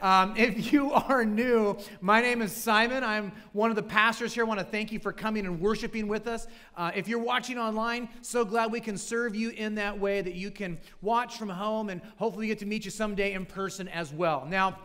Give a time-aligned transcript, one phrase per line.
[0.00, 3.04] Um, if you are new, my name is Simon.
[3.04, 4.44] I'm one of the pastors here.
[4.44, 6.46] I want to thank you for coming and worshiping with us.
[6.76, 10.34] Uh, if you're watching online, so glad we can serve you in that way that
[10.34, 14.12] you can watch from home and hopefully get to meet you someday in person as
[14.12, 14.46] well.
[14.48, 14.78] Now,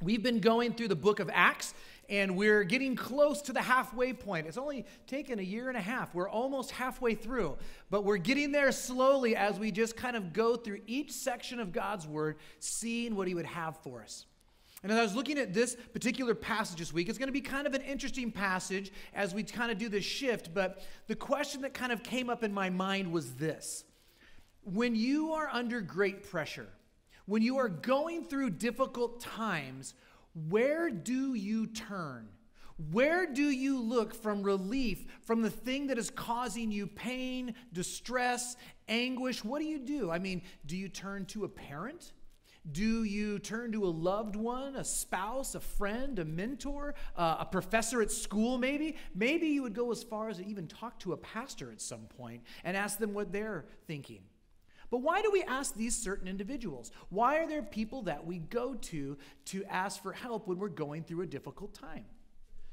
[0.00, 1.74] we've been going through the book of Acts
[2.08, 4.46] and we're getting close to the halfway point.
[4.46, 6.14] It's only taken a year and a half.
[6.14, 7.56] We're almost halfway through,
[7.90, 11.72] but we're getting there slowly as we just kind of go through each section of
[11.72, 14.26] God's Word, seeing what He would have for us.
[14.82, 17.40] And as I was looking at this particular passage this week, it's going to be
[17.40, 20.52] kind of an interesting passage as we kind of do this shift.
[20.52, 23.84] But the question that kind of came up in my mind was this
[24.62, 26.68] When you are under great pressure,
[27.24, 29.94] when you are going through difficult times,
[30.48, 32.28] where do you turn?
[32.92, 38.56] Where do you look from relief from the thing that is causing you pain, distress,
[38.86, 39.42] anguish?
[39.42, 40.10] What do you do?
[40.10, 42.12] I mean, do you turn to a parent?
[42.72, 47.44] Do you turn to a loved one, a spouse, a friend, a mentor, uh, a
[47.44, 48.96] professor at school, maybe?
[49.14, 52.06] Maybe you would go as far as to even talk to a pastor at some
[52.18, 54.22] point and ask them what they're thinking.
[54.90, 56.90] But why do we ask these certain individuals?
[57.08, 61.04] Why are there people that we go to to ask for help when we're going
[61.04, 62.04] through a difficult time?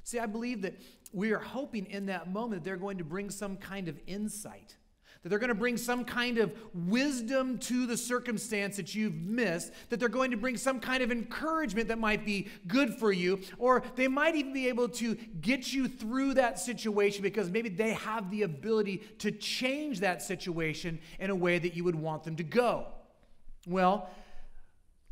[0.03, 0.75] See, I believe that
[1.11, 4.75] we are hoping in that moment they're going to bring some kind of insight
[5.23, 9.71] that they're going to bring some kind of wisdom to the circumstance that you've missed,
[9.89, 13.39] that they're going to bring some kind of encouragement that might be good for you,
[13.57, 17.93] or they might even be able to get you through that situation because maybe they
[17.93, 22.35] have the ability to change that situation in a way that you would want them
[22.35, 22.87] to go.
[23.65, 24.09] Well,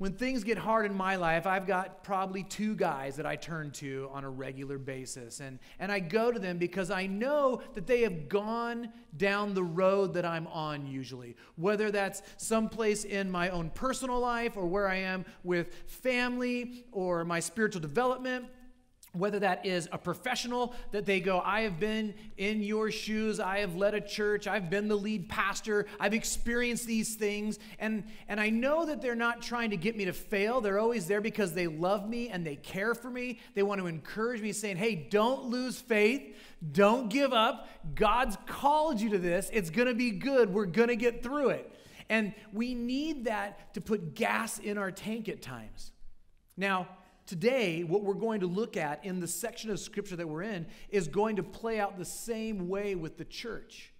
[0.01, 3.69] when things get hard in my life, I've got probably two guys that I turn
[3.73, 5.41] to on a regular basis.
[5.41, 9.61] And, and I go to them because I know that they have gone down the
[9.63, 11.35] road that I'm on usually.
[11.55, 17.23] Whether that's someplace in my own personal life or where I am with family or
[17.23, 18.47] my spiritual development
[19.13, 23.59] whether that is a professional that they go, I have been in your shoes, I
[23.59, 28.39] have led a church, I've been the lead pastor, I've experienced these things, and, and
[28.39, 30.61] I know that they're not trying to get me to fail.
[30.61, 33.39] They're always there because they love me and they care for me.
[33.53, 36.37] They want to encourage me, saying, Hey, don't lose faith,
[36.71, 37.67] don't give up.
[37.95, 41.69] God's called you to this, it's gonna be good, we're gonna get through it.
[42.09, 45.91] And we need that to put gas in our tank at times.
[46.57, 46.87] Now,
[47.31, 50.65] Today, what we're going to look at in the section of scripture that we're in
[50.89, 53.93] is going to play out the same way with the church.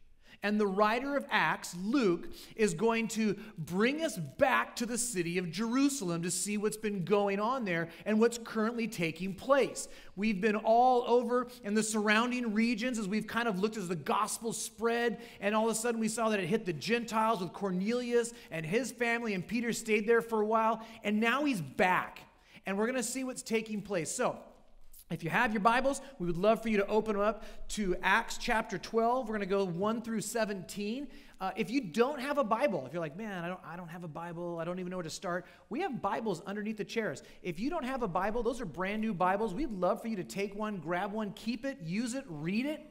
[0.43, 2.27] And the writer of Acts, Luke,
[2.57, 7.05] is going to bring us back to the city of Jerusalem to see what's been
[7.05, 9.87] going on there and what's currently taking place.
[10.17, 13.95] We've been all over in the surrounding regions as we've kind of looked as the
[13.95, 17.53] gospel spread, and all of a sudden we saw that it hit the Gentiles with
[17.53, 22.23] Cornelius and his family, and Peter stayed there for a while, and now he's back
[22.65, 24.11] and we're going to see what's taking place.
[24.11, 24.37] So,
[25.11, 27.97] if you have your Bibles, we would love for you to open them up to
[28.01, 29.27] Acts chapter 12.
[29.27, 31.07] We're going to go 1 through 17.
[31.41, 33.89] Uh, if you don't have a Bible, if you're like, man, I don't, I don't
[33.89, 36.85] have a Bible, I don't even know where to start, we have Bibles underneath the
[36.85, 37.23] chairs.
[37.43, 39.53] If you don't have a Bible, those are brand new Bibles.
[39.53, 42.81] We'd love for you to take one, grab one, keep it, use it, read it.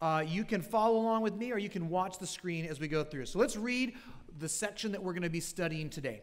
[0.00, 2.88] Uh, you can follow along with me or you can watch the screen as we
[2.88, 3.26] go through.
[3.26, 3.94] So let's read
[4.38, 6.22] the section that we're going to be studying today.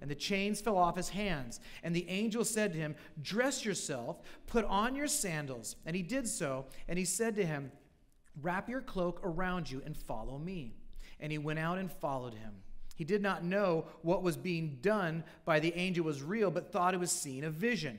[0.00, 1.60] and the chains fell off his hands.
[1.82, 5.76] And the angel said to him, Dress yourself, put on your sandals.
[5.86, 6.66] And he did so.
[6.88, 7.72] And he said to him,
[8.40, 10.74] Wrap your cloak around you and follow me.
[11.18, 12.52] And he went out and followed him.
[12.94, 16.94] He did not know what was being done by the angel was real, but thought
[16.94, 17.98] it was seeing a vision.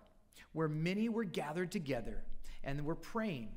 [0.53, 2.23] where many were gathered together
[2.63, 3.49] and were praying.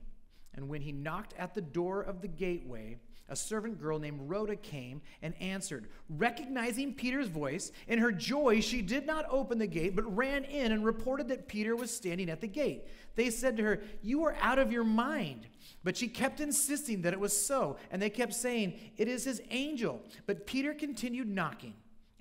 [0.55, 2.99] And when he knocked at the door of the gateway,
[3.29, 5.89] a servant girl named Rhoda came and answered.
[6.09, 10.73] Recognizing Peter's voice, in her joy, she did not open the gate, but ran in
[10.73, 12.87] and reported that Peter was standing at the gate.
[13.17, 15.47] They said to her, You are out of your mind.
[15.83, 19.41] But she kept insisting that it was so, and they kept saying, It is his
[19.51, 20.03] angel.
[20.27, 21.75] But Peter continued knocking.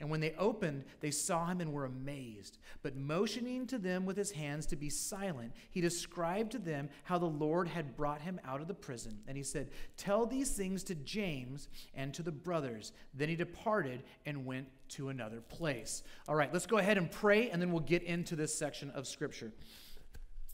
[0.04, 2.58] And when they opened, they saw him and were amazed.
[2.82, 7.18] But motioning to them with his hands to be silent, he described to them how
[7.18, 9.20] the Lord had brought him out of the prison.
[9.30, 12.92] And he said, Tell these things to James and to the brothers.
[13.14, 16.04] Then he departed and went to another place.
[16.28, 19.08] All right, let's go ahead and pray, and then we'll get into this section of
[19.08, 19.54] Scripture.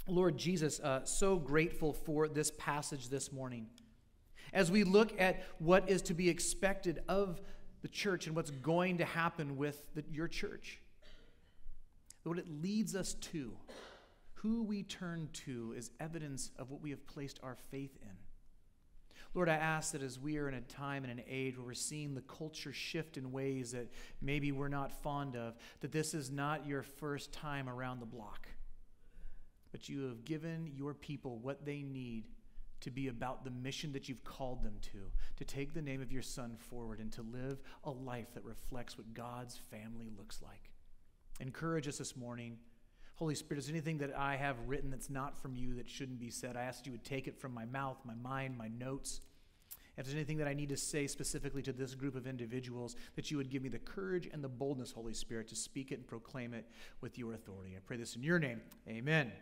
[0.07, 3.65] Lord Jesus, uh, so grateful for this passage this morning.
[4.53, 7.41] As we look at what is to be expected of
[7.81, 10.79] the church and what's going to happen with the, your church.
[12.23, 13.53] What it leads us to,
[14.33, 18.17] who we turn to, is evidence of what we have placed our faith in.
[19.33, 21.73] Lord, I ask that as we are in a time and an age where we're
[21.73, 23.87] seeing the culture shift in ways that
[24.21, 28.47] maybe we're not fond of, that this is not your first time around the block,
[29.71, 32.25] but you have given your people what they need
[32.81, 34.99] to be about the mission that you've called them to,
[35.37, 38.97] to take the name of your son forward and to live a life that reflects
[38.97, 40.69] what God's family looks like.
[41.39, 42.57] Encourage us this morning.
[43.15, 46.29] Holy Spirit, is anything that I have written that's not from you that shouldn't be
[46.29, 46.55] said?
[46.55, 49.21] I ask that you would take it from my mouth, my mind, my notes.
[49.97, 53.29] If there's anything that I need to say specifically to this group of individuals, that
[53.29, 56.07] you would give me the courage and the boldness, Holy Spirit, to speak it and
[56.07, 56.65] proclaim it
[57.01, 57.73] with your authority.
[57.75, 58.61] I pray this in your name.
[58.87, 59.33] Amen.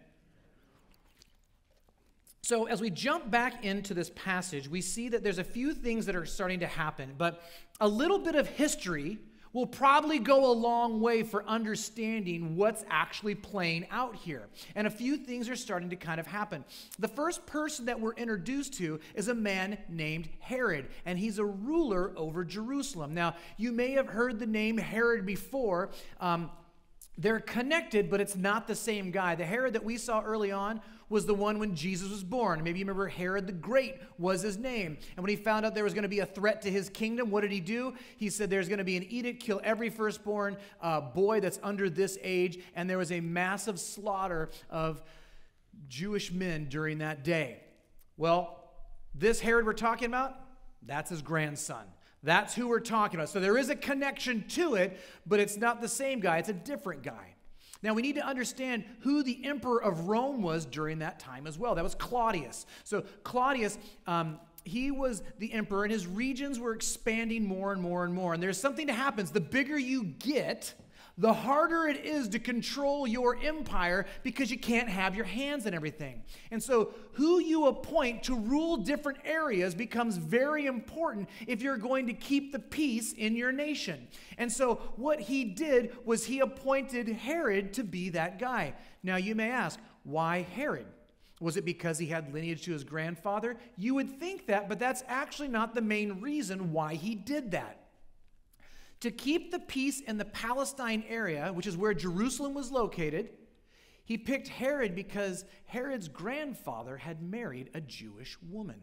[2.48, 6.06] So, as we jump back into this passage, we see that there's a few things
[6.06, 7.42] that are starting to happen, but
[7.82, 9.18] a little bit of history
[9.52, 14.48] will probably go a long way for understanding what's actually playing out here.
[14.76, 16.64] And a few things are starting to kind of happen.
[17.00, 21.46] The first person that we're introduced to is a man named Herod, and he's a
[21.46, 23.14] ruler over Jerusalem.
[23.14, 25.90] Now, you may have heard the name Herod before.
[26.22, 26.50] Um,
[27.18, 29.36] they're connected, but it's not the same guy.
[29.36, 30.80] The Herod that we saw early on
[31.10, 32.64] was the one when Jesus was born.
[32.64, 34.98] Maybe you remember Herod the Great was his name.
[35.16, 37.32] And when he found out there was going to be a threat to his kingdom,
[37.32, 37.94] what did he do?
[38.18, 41.90] He said, There's going to be an edict, kill every firstborn uh, boy that's under
[41.90, 42.60] this age.
[42.76, 45.02] And there was a massive slaughter of
[45.88, 47.62] Jewish men during that day.
[48.18, 48.64] Well,
[49.16, 50.36] this Herod we're talking about,
[50.86, 51.86] that's his grandson.
[52.24, 53.30] That's who we're talking about.
[53.30, 56.54] So there is a connection to it, but it's not the same guy, it's a
[56.54, 57.36] different guy.
[57.84, 61.58] Now, we need to understand who the emperor of Rome was during that time as
[61.58, 61.76] well.
[61.76, 62.66] That was Claudius.
[62.84, 68.04] So, Claudius, um, he was the emperor, and his regions were expanding more and more
[68.04, 68.34] and more.
[68.34, 70.74] And there's something that happens the bigger you get,
[71.18, 75.74] the harder it is to control your empire because you can't have your hands in
[75.74, 76.22] everything.
[76.52, 82.06] And so, who you appoint to rule different areas becomes very important if you're going
[82.08, 84.08] to keep the peace in your nation.
[84.38, 88.76] And so, what he did was he appointed Herod to be that guy.
[89.02, 90.86] Now, you may ask, why Herod?
[91.40, 93.58] Was it because he had lineage to his grandfather?
[93.76, 97.87] You would think that, but that's actually not the main reason why he did that.
[99.02, 103.30] To keep the peace in the Palestine area, which is where Jerusalem was located,
[104.06, 108.82] he picked Herod because Herod's grandfather had married a Jewish woman.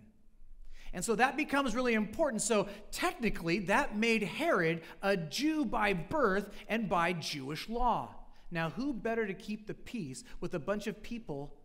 [0.92, 2.42] And so that becomes really important.
[2.42, 8.14] So technically, that made Herod a Jew by birth and by Jewish law.
[8.52, 11.56] Now, who better to keep the peace with a bunch of people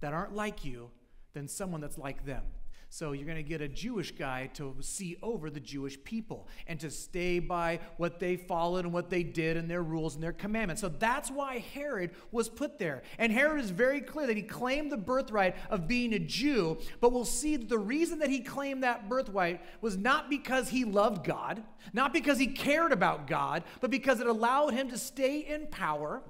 [0.00, 0.90] that aren't like you
[1.34, 2.44] than someone that's like them?
[2.94, 6.78] So you're going to get a Jewish guy to see over the Jewish people and
[6.78, 10.32] to stay by what they followed and what they did and their rules and their
[10.32, 10.80] commandments.
[10.80, 13.02] So that's why Herod was put there.
[13.18, 17.10] And Herod is very clear that he claimed the birthright of being a Jew, but
[17.10, 21.26] we'll see that the reason that he claimed that birthright was not because he loved
[21.26, 25.66] God, not because he cared about God, but because it allowed him to stay in
[25.66, 26.22] power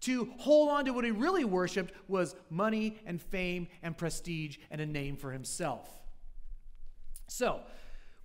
[0.00, 4.80] to hold on to what he really worshiped was money and fame and prestige and
[4.80, 5.88] a name for himself.
[7.28, 7.60] So,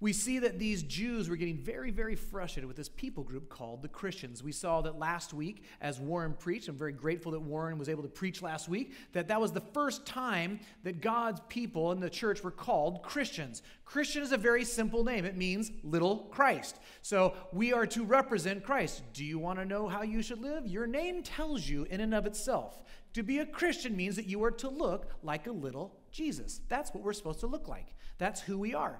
[0.01, 3.83] we see that these Jews were getting very, very frustrated with this people group called
[3.83, 4.43] the Christians.
[4.43, 6.67] We saw that last week as Warren preached.
[6.67, 8.93] I'm very grateful that Warren was able to preach last week.
[9.13, 13.61] That that was the first time that God's people in the church were called Christians.
[13.85, 15.23] Christian is a very simple name.
[15.23, 16.79] It means little Christ.
[17.03, 19.03] So we are to represent Christ.
[19.13, 20.65] Do you want to know how you should live?
[20.65, 22.81] Your name tells you in and of itself.
[23.13, 26.61] To be a Christian means that you are to look like a little Jesus.
[26.69, 27.93] That's what we're supposed to look like.
[28.17, 28.99] That's who we are.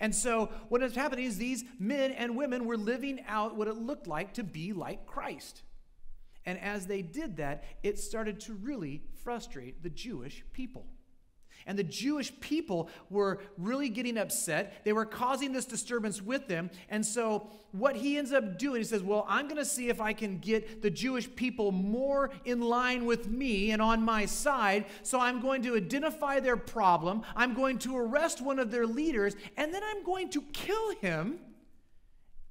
[0.00, 3.76] And so, what is happening is these men and women were living out what it
[3.76, 5.62] looked like to be like Christ.
[6.46, 10.86] And as they did that, it started to really frustrate the Jewish people.
[11.66, 14.82] And the Jewish people were really getting upset.
[14.84, 16.70] They were causing this disturbance with them.
[16.88, 20.00] And so, what he ends up doing, he says, Well, I'm going to see if
[20.00, 24.86] I can get the Jewish people more in line with me and on my side.
[25.02, 27.22] So, I'm going to identify their problem.
[27.36, 29.34] I'm going to arrest one of their leaders.
[29.56, 31.38] And then I'm going to kill him.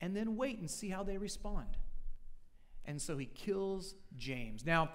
[0.02, 1.78] And then wait and see how they respond.
[2.86, 4.66] And so, he kills James.
[4.66, 4.90] Now,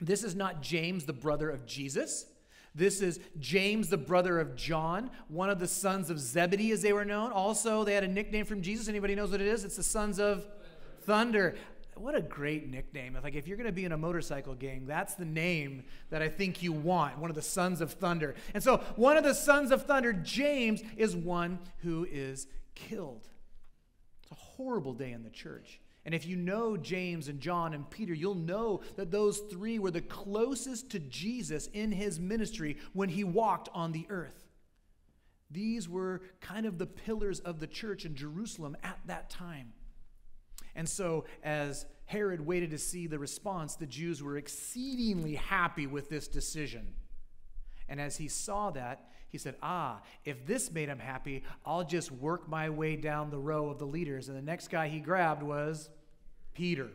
[0.00, 2.26] this is not James, the brother of Jesus.
[2.74, 6.92] This is James, the brother of John, one of the sons of Zebedee, as they
[6.92, 7.30] were known.
[7.30, 8.88] Also, they had a nickname from Jesus.
[8.88, 9.64] Anybody knows what it is?
[9.64, 10.44] It's the sons of
[11.02, 11.54] Thunder.
[11.96, 13.16] What a great nickname.
[13.22, 16.28] Like if you're going to be in a motorcycle gang, that's the name that I
[16.28, 18.34] think you want, one of the sons of thunder.
[18.52, 23.28] And so, one of the sons of thunder, James, is one who is killed.
[24.22, 25.80] It's a horrible day in the church.
[26.04, 29.90] And if you know James and John and Peter, you'll know that those three were
[29.90, 34.44] the closest to Jesus in his ministry when he walked on the earth.
[35.50, 39.72] These were kind of the pillars of the church in Jerusalem at that time.
[40.74, 46.10] And so, as Herod waited to see the response, the Jews were exceedingly happy with
[46.10, 46.94] this decision.
[47.88, 52.12] And as he saw that, he said, Ah, if this made him happy, I'll just
[52.12, 54.28] work my way down the row of the leaders.
[54.28, 55.90] And the next guy he grabbed was
[56.54, 56.88] Peter.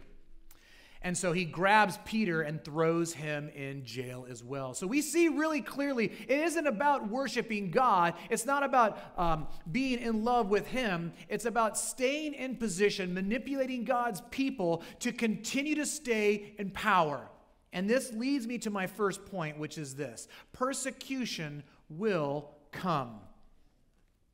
[1.01, 4.73] And so he grabs Peter and throws him in jail as well.
[4.73, 8.13] So we see really clearly it isn't about worshiping God.
[8.29, 11.11] It's not about um, being in love with Him.
[11.27, 17.29] It's about staying in position, manipulating God's people to continue to stay in power.
[17.71, 23.19] And this leads me to my first point, which is this persecution will come.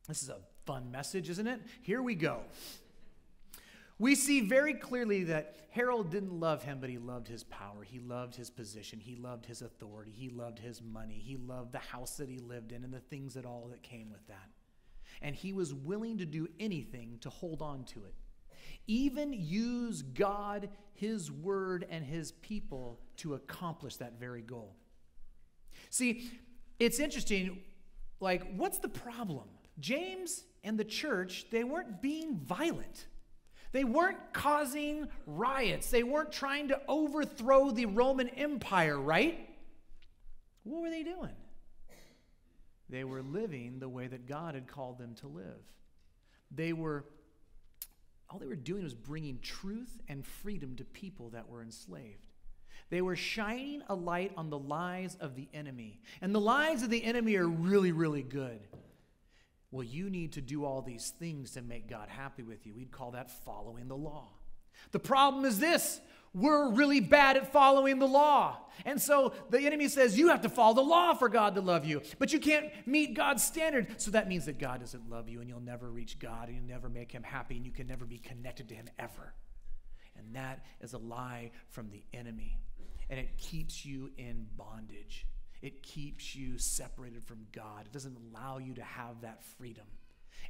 [0.08, 1.62] This is a fun message, isn't it?
[1.82, 2.42] Here we go.
[3.98, 7.84] We see very clearly that Herod didn't love him, but he loved his power.
[7.84, 9.00] He loved his position.
[9.00, 10.12] He loved his authority.
[10.12, 11.22] He loved his money.
[11.24, 14.10] He loved the house that he lived in and the things that all that came
[14.10, 14.50] with that.
[15.22, 18.14] And he was willing to do anything to hold on to it.
[18.88, 24.76] Even use God, his word, and his people to accomplish that very goal.
[25.90, 26.30] See,
[26.80, 27.60] it's interesting.
[28.20, 29.46] Like, what's the problem?
[29.80, 33.08] James and the church, they weren't being violent.
[33.72, 35.90] They weren't causing riots.
[35.90, 39.50] They weren't trying to overthrow the Roman Empire, right?
[40.64, 41.36] What were they doing?
[42.90, 45.62] They were living the way that God had called them to live.
[46.52, 47.06] They were,
[48.30, 52.28] all they were doing was bringing truth and freedom to people that were enslaved.
[52.90, 56.02] They were shining a light on the lies of the enemy.
[56.22, 58.60] And the lies of the enemy are really, really good.
[59.72, 62.74] Well, you need to do all these things to make God happy with you.
[62.74, 64.30] We'd call that following the law.
[64.92, 66.00] The problem is this
[66.36, 68.58] we're really bad at following the law.
[68.84, 71.86] And so the enemy says, You have to follow the law for God to love
[71.86, 74.02] you, but you can't meet God's standard.
[74.02, 76.68] So that means that God doesn't love you, and you'll never reach God, and you'll
[76.68, 79.34] never make him happy, and you can never be connected to him ever.
[80.18, 82.60] And that is a lie from the enemy
[83.10, 85.26] and it keeps you in bondage.
[85.62, 87.86] It keeps you separated from God.
[87.86, 89.86] It doesn't allow you to have that freedom.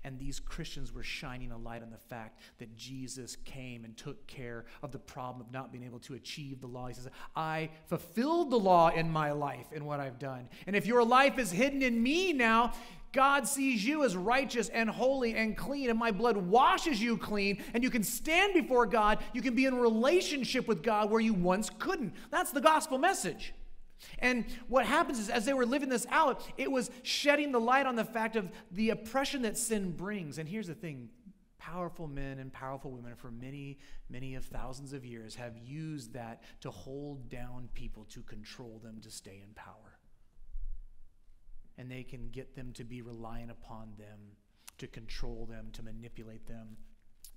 [0.04, 4.28] And these Christians were shining a light on the fact that Jesus came and took
[4.28, 6.88] care of the problem of not being able to achieve the law.
[6.88, 10.48] He says, I fulfilled the law in my life in what I've done.
[10.68, 12.74] And if your life is hidden in me now,
[13.16, 17.64] God sees you as righteous and holy and clean, and my blood washes you clean,
[17.74, 19.20] and you can stand before God.
[19.34, 22.14] You can be in relationship with God where you once couldn't.
[22.30, 23.54] That's the gospel message.
[24.20, 27.86] And what happens is, as they were living this out, it was shedding the light
[27.86, 30.38] on the fact of the oppression that sin brings.
[30.38, 31.08] And here's the thing
[31.58, 33.80] powerful men and powerful women for many,
[34.10, 39.00] many of thousands of years have used that to hold down people, to control them,
[39.02, 39.85] to stay in power
[41.78, 44.20] and they can get them to be reliant upon them,
[44.78, 46.78] to control them, to manipulate them,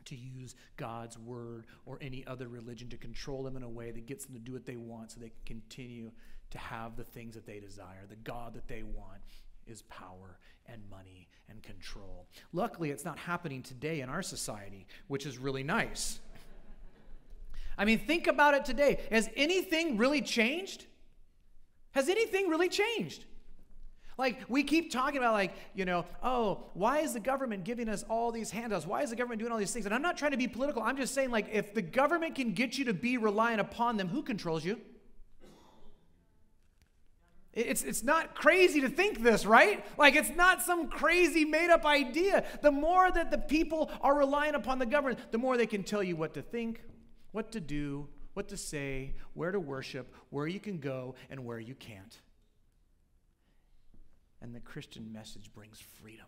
[0.05, 4.07] to use God's word or any other religion to control them in a way that
[4.07, 6.11] gets them to do what they want so they can continue
[6.51, 8.07] to have the things that they desire.
[8.09, 9.21] The God that they want
[9.67, 12.27] is power and money and control.
[12.53, 16.21] Luckily, it's not happening today in our society, which is really nice.
[17.77, 19.01] I mean, think about it today.
[19.11, 20.87] Has anything really changed?
[21.93, 23.25] Has anything really changed?
[24.19, 28.05] Like, we keep talking about, like, you know, oh, why is the government giving us
[28.11, 28.85] all these handouts?
[28.85, 29.87] Why is the government doing all these things?
[29.87, 30.83] And I'm not trying to be political.
[30.83, 34.09] I'm just saying, like, if the government can get you to be reliant upon them,
[34.09, 34.81] who controls you?
[37.53, 39.85] It's, it's not crazy to think this, right?
[39.97, 42.45] Like, it's not some crazy made up idea.
[42.61, 46.03] The more that the people are relying upon the government, the more they can tell
[46.03, 46.83] you what to think,
[47.31, 51.61] what to do, what to say, where to worship, where you can go, and where
[51.61, 52.19] you can't.
[54.49, 56.27] And the Christian message brings freedom,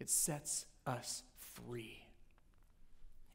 [0.00, 2.08] it sets us free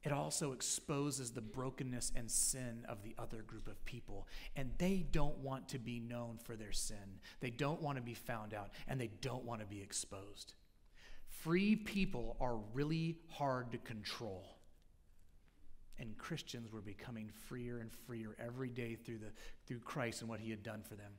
[0.03, 4.27] it also exposes the brokenness and sin of the other group of people.
[4.55, 7.19] And they don't want to be known for their sin.
[7.39, 10.55] They don't want to be found out, and they don't want to be exposed.
[11.29, 14.57] Free people are really hard to control.
[15.97, 19.31] And Christians were becoming freer and freer every day through, the,
[19.65, 21.13] through Christ and what he had done for them.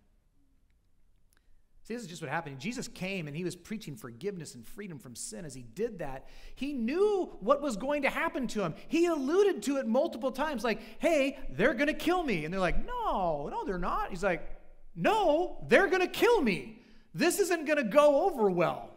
[1.84, 2.58] See, this is just what happened.
[2.58, 5.44] Jesus came and he was preaching forgiveness and freedom from sin.
[5.44, 8.74] As he did that, he knew what was going to happen to him.
[8.88, 12.46] He alluded to it multiple times, like, hey, they're going to kill me.
[12.46, 14.08] And they're like, no, no, they're not.
[14.08, 14.48] He's like,
[14.96, 16.82] no, they're going to kill me.
[17.12, 18.93] This isn't going to go over well.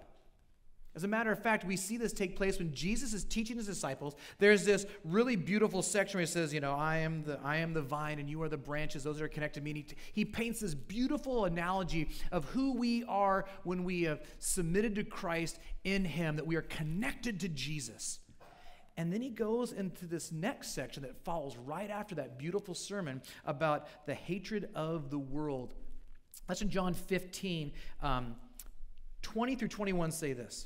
[0.97, 3.67] As a matter of fact, we see this take place when Jesus is teaching his
[3.67, 4.15] disciples.
[4.39, 7.75] There's this really beautiful section where he says, you know, I am the, I am
[7.75, 9.73] the vine and you are the branches, those are connected to me.
[9.73, 15.03] He, he paints this beautiful analogy of who we are when we have submitted to
[15.03, 18.17] Christ in him, that we are connected to Jesus.
[18.97, 23.21] And then he goes into this next section that follows right after that beautiful sermon
[23.45, 25.75] about the hatred of the world.
[26.47, 28.35] That's in John 15, um,
[29.21, 30.65] 20 through 21 say this.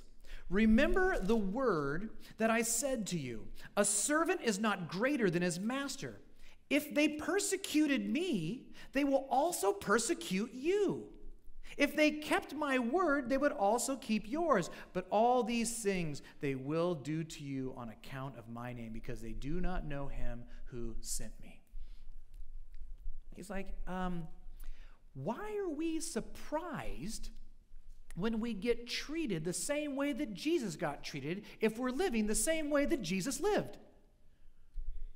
[0.51, 5.59] Remember the word that I said to you A servant is not greater than his
[5.59, 6.19] master.
[6.69, 11.07] If they persecuted me, they will also persecute you.
[11.77, 14.69] If they kept my word, they would also keep yours.
[14.93, 19.21] But all these things they will do to you on account of my name, because
[19.21, 21.61] they do not know him who sent me.
[23.35, 24.27] He's like, um,
[25.13, 27.29] why are we surprised
[28.15, 32.35] when we get treated the same way that Jesus got treated if we're living the
[32.35, 33.77] same way that Jesus lived.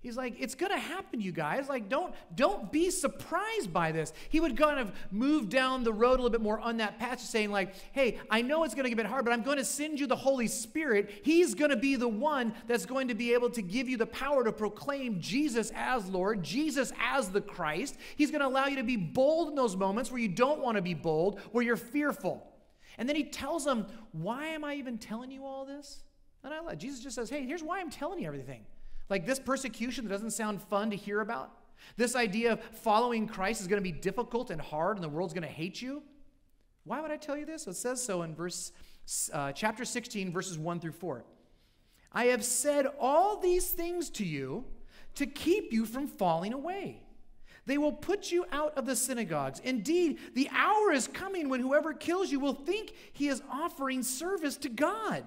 [0.06, 1.68] He's like, it's gonna happen, you guys.
[1.68, 4.14] Like, don't don't be surprised by this.
[4.30, 7.28] He would kind of move down the road a little bit more on that passage,
[7.28, 10.00] saying, like, hey, I know it's gonna get a bit hard, but I'm to send
[10.00, 11.22] you the Holy Spirit.
[11.24, 14.44] He's gonna be the one that's going to be able to give you the power
[14.44, 17.98] to proclaim Jesus as Lord, Jesus as the Christ.
[18.16, 20.84] He's gonna allow you to be bold in those moments where you don't want to
[20.84, 22.46] be bold, where you're fearful.
[22.98, 26.04] And then he tells them, Why am I even telling you all this?
[26.44, 28.66] And I like Jesus just says, Hey, here's why I'm telling you everything.
[29.10, 31.52] Like this persecution that doesn't sound fun to hear about,
[31.98, 35.34] this idea of following Christ is going to be difficult and hard, and the world's
[35.34, 36.02] going to hate you.
[36.84, 37.68] Why would I tell you this?
[37.68, 38.72] It says so in verse
[39.34, 41.24] uh, chapter 16, verses 1 through 4.
[42.12, 44.66] I have said all these things to you
[45.16, 47.05] to keep you from falling away.
[47.66, 49.60] They will put you out of the synagogues.
[49.60, 54.58] Indeed, the hour is coming when whoever kills you will think he is offering service
[54.58, 55.24] to God.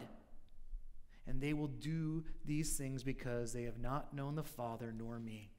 [1.26, 5.50] And they will do these things because they have not known the Father nor me.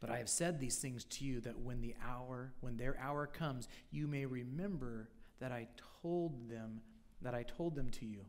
[0.00, 3.26] But I have said these things to you that when the hour, when their hour
[3.26, 5.08] comes, you may remember
[5.40, 5.68] that I
[6.02, 6.80] told them,
[7.22, 8.20] that I told them to you.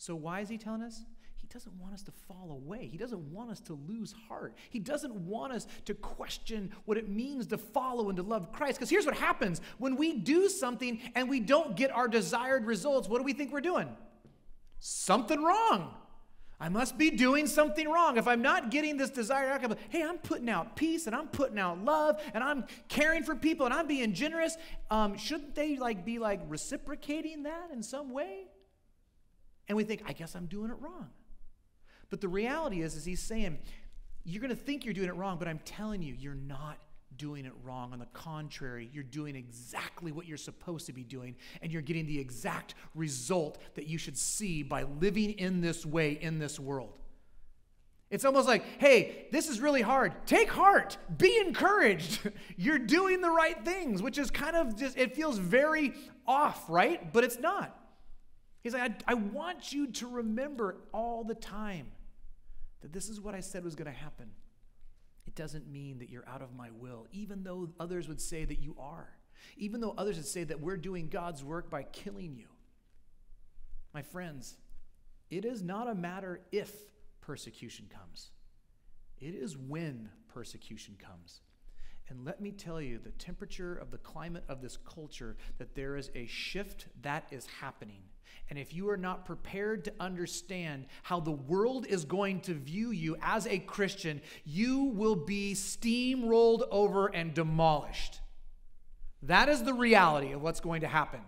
[0.00, 1.02] So why is he telling us?
[1.36, 2.86] He doesn't want us to fall away.
[2.86, 4.54] He doesn't want us to lose heart.
[4.70, 8.78] He doesn't want us to question what it means to follow and to love Christ.
[8.78, 13.10] Because here's what happens when we do something and we don't get our desired results,
[13.10, 13.94] what do we think we're doing?
[14.78, 15.92] Something wrong.
[16.58, 18.16] I must be doing something wrong.
[18.16, 21.58] If I'm not getting this desired outcome, hey, I'm putting out peace and I'm putting
[21.58, 24.56] out love and I'm caring for people and I'm being generous.
[24.90, 28.46] Um, shouldn't they like be like reciprocating that in some way?
[29.70, 31.10] And we think, I guess I'm doing it wrong.
[32.08, 33.60] But the reality is, is he's saying,
[34.24, 36.78] you're going to think you're doing it wrong, but I'm telling you, you're not
[37.16, 37.92] doing it wrong.
[37.92, 42.04] On the contrary, you're doing exactly what you're supposed to be doing, and you're getting
[42.04, 46.98] the exact result that you should see by living in this way in this world.
[48.10, 50.26] It's almost like, hey, this is really hard.
[50.26, 50.98] Take heart.
[51.16, 52.28] Be encouraged.
[52.56, 55.92] You're doing the right things, which is kind of just, it feels very
[56.26, 57.12] off, right?
[57.12, 57.79] But it's not.
[58.62, 61.86] He's like, I, I want you to remember all the time
[62.82, 64.30] that this is what I said was going to happen.
[65.26, 68.60] It doesn't mean that you're out of my will, even though others would say that
[68.60, 69.08] you are,
[69.56, 72.48] even though others would say that we're doing God's work by killing you.
[73.94, 74.56] My friends,
[75.30, 76.72] it is not a matter if
[77.20, 78.30] persecution comes,
[79.20, 81.40] it is when persecution comes.
[82.08, 85.96] And let me tell you, the temperature of the climate of this culture, that there
[85.96, 88.02] is a shift that is happening.
[88.48, 92.90] And if you are not prepared to understand how the world is going to view
[92.90, 98.20] you as a Christian, you will be steamrolled over and demolished.
[99.22, 101.20] That is the reality of what's going to happen.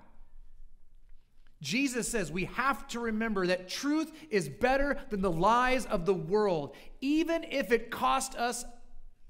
[1.60, 6.14] Jesus says we have to remember that truth is better than the lies of the
[6.14, 8.64] world, even if it cost us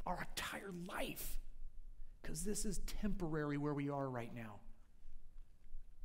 [0.06, 1.36] our entire life,
[2.22, 4.61] because this is temporary where we are right now.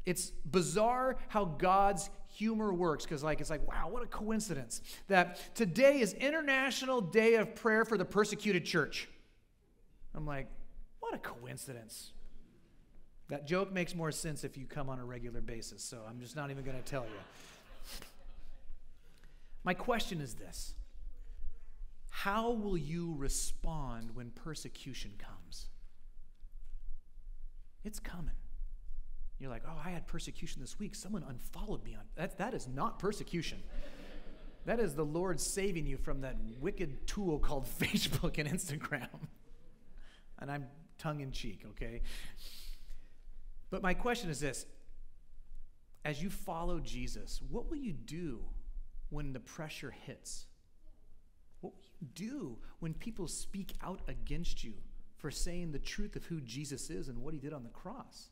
[0.08, 5.54] It's bizarre how God's humor works because like it's like wow what a coincidence that
[5.54, 9.10] today is international day of prayer for the persecuted church.
[10.15, 10.48] I'm like
[11.02, 12.13] what a coincidence.
[13.28, 16.38] That joke makes more sense if you come on a regular basis so i'm just
[16.38, 18.00] not even going to tell you.
[19.65, 20.74] My question is this.
[22.10, 25.67] How will you respond when persecution comes?
[27.84, 28.32] It's coming
[29.39, 30.95] you're like, oh, I had persecution this week.
[30.95, 32.38] Someone unfollowed me on that.
[32.38, 33.60] That is not persecution.
[34.65, 39.08] that is the Lord saving you from that wicked tool called Facebook and Instagram.
[40.39, 40.65] and I'm
[40.97, 42.02] tongue in cheek, okay?
[43.69, 44.65] But my question is this
[46.04, 48.39] as you follow Jesus, what will you do
[49.10, 50.45] when the pressure hits?
[51.62, 54.73] What will you do when people speak out against you
[55.17, 58.30] for saying the truth of who Jesus is and what he did on the cross?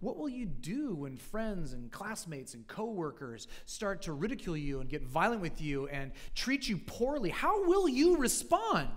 [0.00, 4.88] What will you do when friends and classmates and coworkers start to ridicule you and
[4.88, 7.30] get violent with you and treat you poorly?
[7.30, 8.88] How will you respond?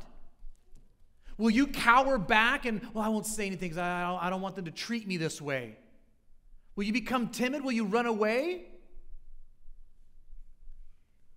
[1.38, 4.56] Will you cower back and, well, I won't say anything because I, I don't want
[4.56, 5.76] them to treat me this way?
[6.76, 7.64] Will you become timid?
[7.64, 8.66] Will you run away?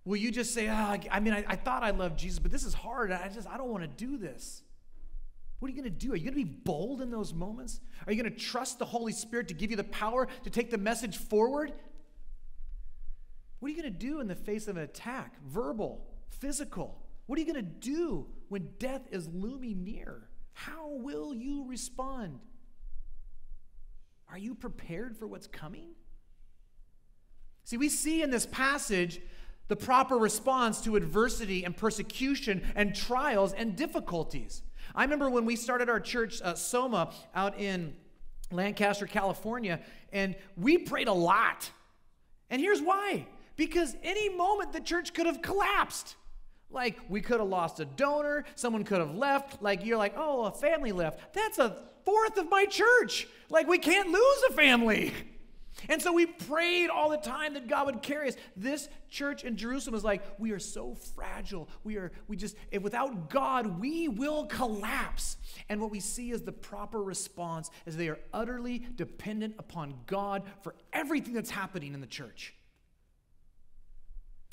[0.05, 2.63] Will you just say, oh, I mean, I, I thought I loved Jesus, but this
[2.63, 3.11] is hard.
[3.11, 4.61] I just, I don't want to do this.
[5.65, 6.13] What are you going to do?
[6.13, 7.79] Are you going to be bold in those moments?
[8.05, 10.69] Are you going to trust the Holy Spirit to give you the power to take
[10.69, 11.73] the message forward?
[13.57, 17.01] What are you going to do in the face of an attack, verbal, physical?
[17.25, 20.29] What are you going to do when death is looming near?
[20.53, 22.41] How will you respond?
[24.29, 25.95] Are you prepared for what's coming?
[27.63, 29.19] See, we see in this passage
[29.67, 34.61] the proper response to adversity and persecution and trials and difficulties.
[34.93, 37.95] I remember when we started our church, uh, Soma, out in
[38.51, 39.79] Lancaster, California,
[40.11, 41.71] and we prayed a lot.
[42.49, 46.15] And here's why because any moment the church could have collapsed.
[46.69, 49.61] Like, we could have lost a donor, someone could have left.
[49.61, 51.33] Like, you're like, oh, a family left.
[51.33, 53.27] That's a fourth of my church.
[53.49, 55.13] Like, we can't lose a family.
[55.89, 58.35] And so we prayed all the time that God would carry us.
[58.55, 61.67] This church in Jerusalem is like, we are so fragile.
[61.83, 65.37] We are, we just, if without God, we will collapse.
[65.67, 70.43] And what we see is the proper response as they are utterly dependent upon God
[70.61, 72.53] for everything that's happening in the church.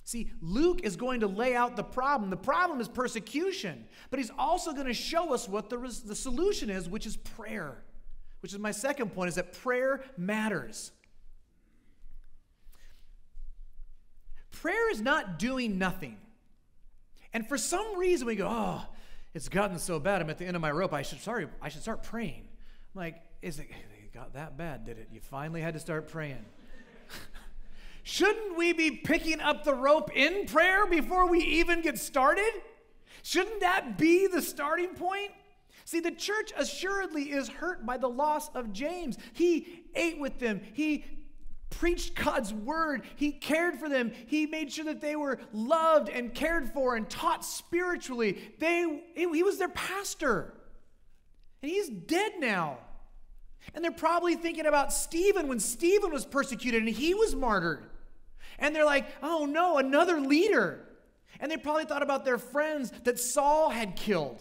[0.04, 2.30] See, Luke is going to lay out the problem.
[2.30, 6.68] The problem is persecution, but he's also going to show us what the, the solution
[6.68, 7.84] is, which is prayer.
[8.40, 10.90] Which is my second point, is that prayer matters.
[14.52, 16.16] Prayer is not doing nothing.
[17.32, 18.86] And for some reason we go, oh,
[19.34, 20.20] it's gotten so bad.
[20.20, 20.92] I'm at the end of my rope.
[20.92, 22.46] I should sorry, I should start praying.
[22.94, 23.68] I'm like, is it,
[24.04, 25.08] it got that bad, did it?
[25.10, 26.44] You finally had to start praying.
[28.02, 32.50] Shouldn't we be picking up the rope in prayer before we even get started?
[33.22, 35.30] Shouldn't that be the starting point?
[35.84, 39.18] See, the church assuredly is hurt by the loss of James.
[39.32, 41.04] He ate with them, he
[41.72, 43.02] preached God's word.
[43.16, 44.12] He cared for them.
[44.26, 48.38] He made sure that they were loved and cared for and taught spiritually.
[48.58, 50.54] They, he was their pastor.
[51.62, 52.78] And he's dead now.
[53.74, 57.86] And they're probably thinking about Stephen when Stephen was persecuted and he was martyred.
[58.58, 60.86] And they're like, oh no, another leader.
[61.40, 64.40] And they probably thought about their friends that Saul had killed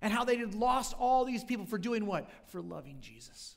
[0.00, 2.28] and how they had lost all these people for doing what?
[2.46, 3.56] For loving Jesus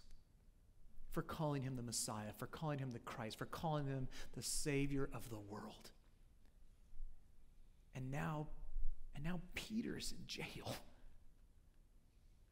[1.13, 5.09] for calling him the Messiah, for calling him the Christ, for calling him the Savior
[5.13, 5.91] of the world.
[7.95, 8.47] And now,
[9.15, 10.75] and now Peter's in jail.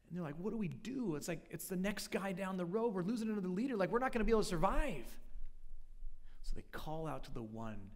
[0.08, 1.16] And they're like, what do we do?
[1.16, 2.94] It's like, it's the next guy down the road.
[2.94, 3.76] We're losing another leader.
[3.76, 5.06] Like, we're not going to be able to survive.
[6.42, 7.90] So they call out to the one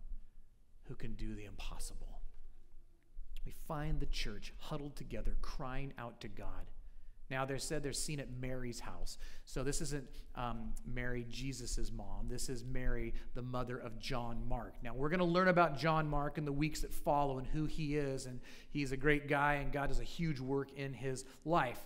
[0.85, 2.20] who can do the impossible.
[3.44, 6.70] We find the church huddled together, crying out to God.
[7.31, 9.19] Now, they're said they're seen at Mary's house.
[9.45, 12.29] So, this isn't um, Mary, Jesus' mom.
[12.29, 14.75] This is Mary, the mother of John Mark.
[14.83, 17.65] Now, we're going to learn about John Mark in the weeks that follow and who
[17.65, 18.27] he is.
[18.27, 21.81] And he's a great guy, and God does a huge work in his life.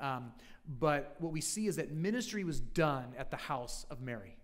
[0.00, 0.32] Um,
[0.66, 4.36] but what we see is that ministry was done at the house of Mary.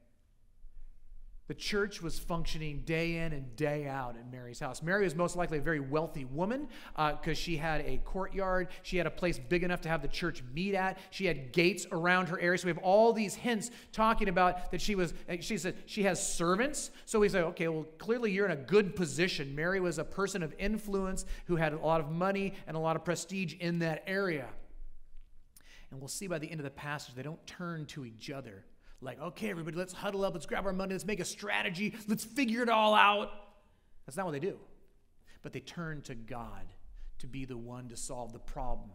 [1.49, 4.83] The church was functioning day in and day out in Mary's house.
[4.83, 8.69] Mary was most likely a very wealthy woman because uh, she had a courtyard.
[8.83, 10.99] She had a place big enough to have the church meet at.
[11.11, 12.59] She had gates around her area.
[12.59, 15.15] So we have all these hints talking about that she was.
[15.29, 16.91] Uh, she said she has servants.
[17.05, 19.55] So we say, okay, well, clearly you're in a good position.
[19.55, 22.97] Mary was a person of influence who had a lot of money and a lot
[22.97, 24.49] of prestige in that area.
[25.93, 28.65] And we'll see by the end of the passage they don't turn to each other
[29.01, 32.25] like, okay, everybody, let's huddle up, let's grab our money, let's make a strategy, let's
[32.25, 33.31] figure it all out.
[34.07, 34.59] That's not what they do.
[35.43, 36.73] But they turn to God
[37.19, 38.91] to be the one to solve the problem.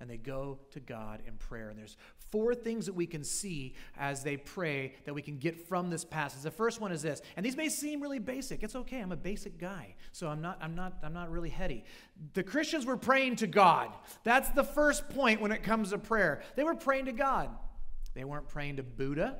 [0.00, 1.68] And they go to God in prayer.
[1.68, 1.98] And there's
[2.30, 6.04] four things that we can see as they pray that we can get from this
[6.04, 6.42] passage.
[6.42, 8.62] The first one is this, and these may seem really basic.
[8.62, 9.00] It's okay.
[9.00, 10.58] I'm a basic guy, so I'm not.
[10.62, 10.98] I'm not.
[11.02, 11.84] I'm not really heady.
[12.32, 13.90] The Christians were praying to God.
[14.24, 16.42] That's the first point when it comes to prayer.
[16.56, 17.50] They were praying to God.
[18.14, 19.36] They weren't praying to Buddha.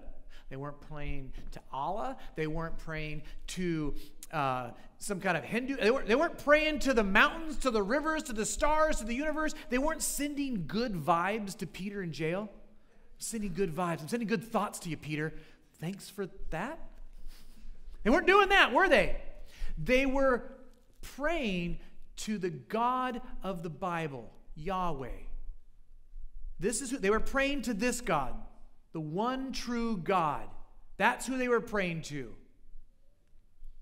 [0.48, 2.16] They weren't praying to Allah.
[2.34, 3.94] They weren't praying to
[4.32, 5.76] uh, some kind of Hindu.
[5.76, 9.04] They weren't, they weren't praying to the mountains, to the rivers, to the stars, to
[9.04, 9.54] the universe.
[9.70, 12.50] They weren't sending good vibes to Peter in jail.
[12.50, 14.02] I'm sending good vibes.
[14.02, 15.32] I'm sending good thoughts to you, Peter.
[15.80, 16.78] Thanks for that.
[18.02, 19.16] They weren't doing that, were they?
[19.78, 20.42] They were
[21.00, 21.78] praying
[22.16, 25.08] to the God of the Bible, Yahweh.
[26.58, 28.34] This is who they were praying to this God
[28.92, 30.48] the one true God.
[30.96, 32.34] That's who they were praying to.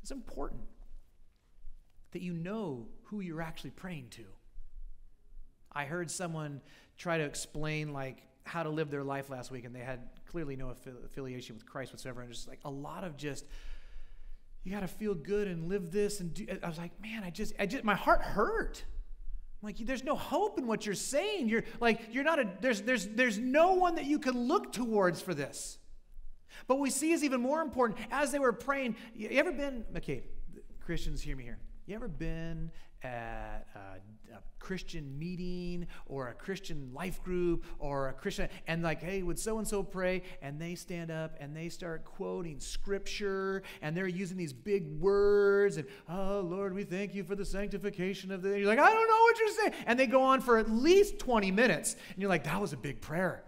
[0.02, 0.62] It's important
[2.12, 4.24] that you know who you're actually praying to.
[5.72, 6.60] I heard someone
[6.96, 10.56] try to explain like how to live their life last week, and they had clearly
[10.56, 13.44] no affiliation with Christ whatsoever, and just like a lot of just
[14.64, 16.46] you got to feel good and live this and do.
[16.62, 18.84] I was like, man, I just, I just, my heart hurt.
[19.60, 21.48] I'm like, there's no hope in what you're saying.
[21.48, 25.20] You're like, you're not a, there's, there's, there's no one that you can look towards
[25.20, 25.78] for this.
[26.66, 27.98] But what we see is even more important.
[28.10, 30.22] As they were praying, you ever been, okay,
[30.80, 31.58] Christians, hear me here.
[31.86, 32.70] You ever been
[33.02, 39.00] at a, a, Christian meeting or a Christian life group or a Christian, and like,
[39.00, 40.22] hey, would so and so pray?
[40.42, 45.76] And they stand up and they start quoting scripture and they're using these big words
[45.76, 48.50] and, oh, Lord, we thank you for the sanctification of the.
[48.50, 49.72] And you're like, I don't know what you're saying.
[49.86, 51.94] And they go on for at least 20 minutes.
[51.94, 53.44] And you're like, that was a big prayer.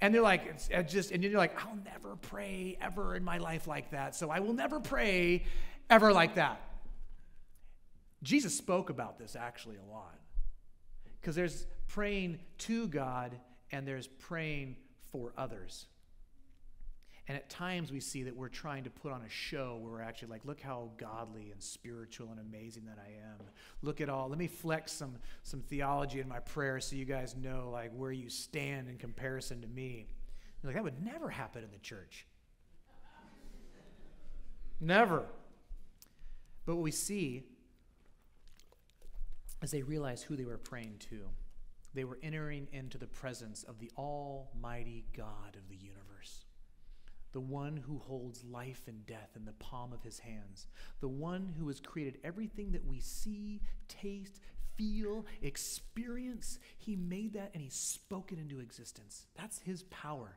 [0.00, 3.38] And they're like, it's, it's just, and you're like, I'll never pray ever in my
[3.38, 4.16] life like that.
[4.16, 5.44] So I will never pray
[5.90, 6.69] ever like that.
[8.22, 10.18] Jesus spoke about this actually a lot.
[11.20, 13.38] Because there's praying to God
[13.72, 14.76] and there's praying
[15.10, 15.86] for others.
[17.28, 20.02] And at times we see that we're trying to put on a show where we're
[20.02, 23.38] actually like, look how godly and spiritual and amazing that I am.
[23.82, 24.28] Look at all.
[24.28, 28.10] Let me flex some some theology in my prayer so you guys know like where
[28.10, 30.08] you stand in comparison to me.
[30.60, 32.26] You're like, that would never happen in the church.
[34.80, 35.22] never.
[36.66, 37.44] But what we see
[39.62, 41.28] as they realized who they were praying to,
[41.92, 46.44] they were entering into the presence of the Almighty God of the universe,
[47.32, 50.66] the one who holds life and death in the palm of his hands,
[51.00, 54.40] the one who has created everything that we see, taste,
[54.76, 56.58] feel, experience.
[56.78, 59.26] He made that and he spoke it into existence.
[59.36, 60.36] That's his power.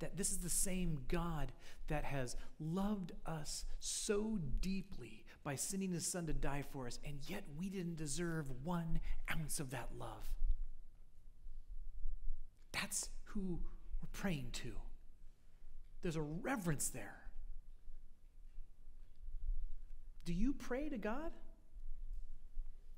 [0.00, 1.52] That this is the same God
[1.86, 7.18] that has loved us so deeply by sending his son to die for us, and
[7.26, 9.00] yet we didn't deserve one
[9.30, 10.26] ounce of that love.
[12.72, 13.60] That's who
[14.00, 14.72] we're praying to.
[16.02, 17.16] There's a reverence there.
[20.24, 21.32] Do you pray to God?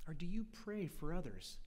[0.07, 1.57] Or do you pray for others?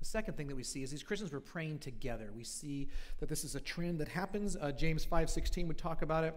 [0.00, 2.30] The second thing that we see is these Christians were praying together.
[2.34, 4.56] We see that this is a trend that happens.
[4.56, 6.34] Uh, James 5:16 would talk about it.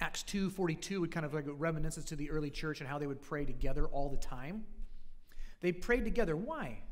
[0.00, 3.06] Acts 2:42 would kind of like a reminiscence to the early church and how they
[3.06, 4.64] would pray together all the time.
[5.60, 6.36] They prayed together.
[6.36, 6.82] Why?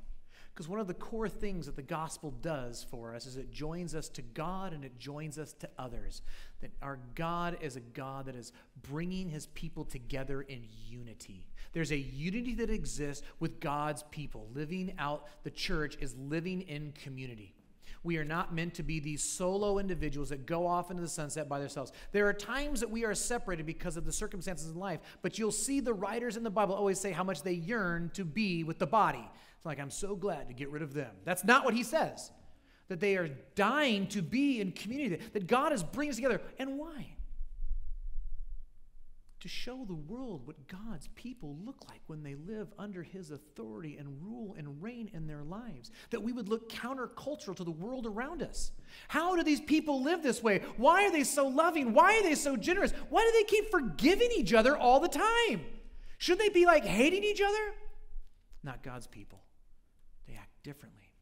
[0.52, 3.94] Because one of the core things that the gospel does for us is it joins
[3.94, 6.22] us to God and it joins us to others.
[6.60, 11.46] That our God is a God that is bringing his people together in unity.
[11.72, 14.48] There's a unity that exists with God's people.
[14.52, 17.54] Living out the church is living in community.
[18.02, 21.48] We are not meant to be these solo individuals that go off into the sunset
[21.48, 21.92] by themselves.
[22.12, 25.52] There are times that we are separated because of the circumstances in life, but you'll
[25.52, 28.78] see the writers in the Bible always say how much they yearn to be with
[28.78, 29.28] the body.
[29.56, 31.10] It's like, I'm so glad to get rid of them.
[31.24, 32.30] That's not what he says.
[32.88, 36.40] That they are dying to be in community, that God is bringing us together.
[36.58, 37.16] And why?
[39.40, 43.96] To show the world what God's people look like when they live under His authority
[43.96, 45.90] and rule and reign in their lives.
[46.10, 48.72] That we would look countercultural to the world around us.
[49.08, 50.62] How do these people live this way?
[50.76, 51.94] Why are they so loving?
[51.94, 52.92] Why are they so generous?
[53.08, 55.64] Why do they keep forgiving each other all the time?
[56.18, 57.74] Should they be like hating each other?
[58.62, 59.40] Not God's people.
[60.28, 61.12] They act differently.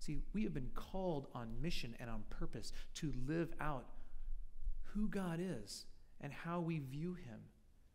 [0.00, 3.86] See, we have been called on mission and on purpose to live out
[4.94, 5.86] who God is
[6.20, 7.38] and how we view Him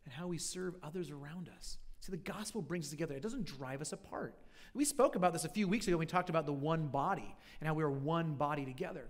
[0.06, 1.78] and how we serve others around us.
[2.00, 4.36] See, the gospel brings us together, it doesn't drive us apart.
[4.74, 5.98] We spoke about this a few weeks ago.
[5.98, 9.08] We talked about the one body and how we are one body together.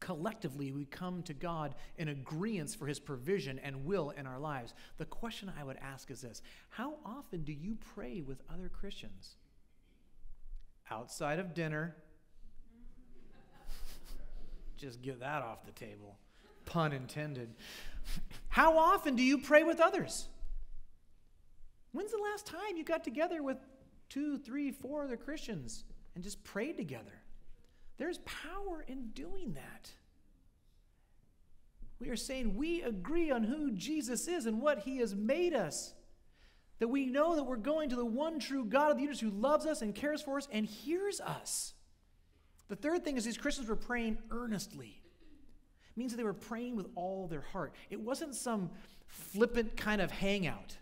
[0.00, 4.74] Collectively, we come to God in agreement for his provision and will in our lives.
[4.96, 9.36] The question I would ask is this How often do you pray with other Christians?
[10.90, 11.94] Outside of dinner,
[14.76, 16.16] just get that off the table.
[16.64, 17.54] Pun intended.
[18.52, 20.28] How often do you pray with others?
[21.92, 23.56] When's the last time you got together with
[24.10, 25.84] two, three, four other Christians
[26.14, 27.22] and just prayed together?
[27.96, 29.90] There's power in doing that.
[31.98, 35.94] We are saying we agree on who Jesus is and what he has made us.
[36.78, 39.30] That we know that we're going to the one true God of the universe who
[39.30, 41.72] loves us and cares for us and hears us.
[42.68, 45.01] The third thing is these Christians were praying earnestly.
[45.94, 47.74] It means that they were praying with all their heart.
[47.90, 48.70] It wasn't some
[49.06, 50.76] flippant kind of hangout.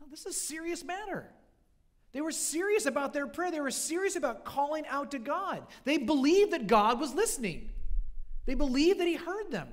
[0.00, 1.28] No, this is a serious matter.
[2.12, 3.50] They were serious about their prayer.
[3.50, 5.66] They were serious about calling out to God.
[5.84, 7.70] They believed that God was listening.
[8.46, 9.68] They believed that He heard them.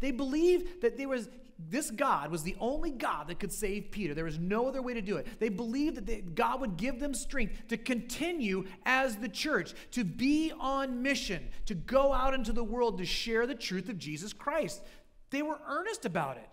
[0.00, 1.28] They believed that there was
[1.68, 4.14] this God was the only God that could save Peter.
[4.14, 5.26] There was no other way to do it.
[5.38, 10.04] They believed that they, God would give them strength to continue as the church, to
[10.04, 14.32] be on mission, to go out into the world to share the truth of Jesus
[14.32, 14.82] Christ.
[15.30, 16.48] They were earnest about it.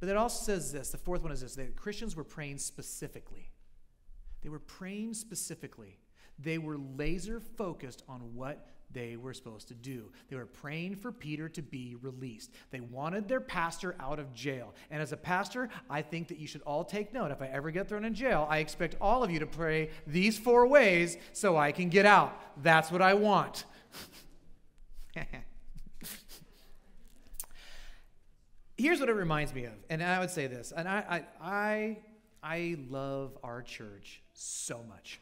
[0.00, 3.50] But it also says this the fourth one is this that Christians were praying specifically.
[4.42, 5.98] They were praying specifically.
[6.38, 10.10] They were laser focused on what they were supposed to do.
[10.28, 12.50] They were praying for Peter to be released.
[12.70, 14.74] They wanted their pastor out of jail.
[14.90, 17.30] And as a pastor, I think that you should all take note.
[17.30, 20.38] If I ever get thrown in jail, I expect all of you to pray these
[20.38, 22.40] four ways so I can get out.
[22.62, 23.64] That's what I want.
[28.76, 31.98] Here's what it reminds me of, and I would say this, and I, I, I,
[32.42, 35.20] I love our church so much.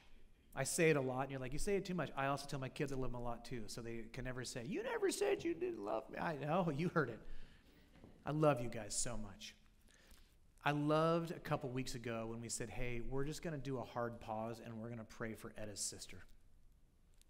[0.55, 2.11] I say it a lot, and you're like, you say it too much.
[2.17, 4.45] I also tell my kids I love them a lot too, so they can never
[4.45, 6.19] say, you never said you didn't love me.
[6.19, 7.21] I know, you heard it.
[8.27, 9.55] I love you guys so much.
[10.65, 13.79] I loved a couple weeks ago when we said, hey, we're just going to do
[13.79, 16.19] a hard pause and we're going to pray for Etta's sister.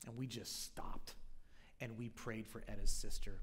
[0.07, 1.15] And we just stopped
[1.81, 3.41] and we prayed for Etta's sister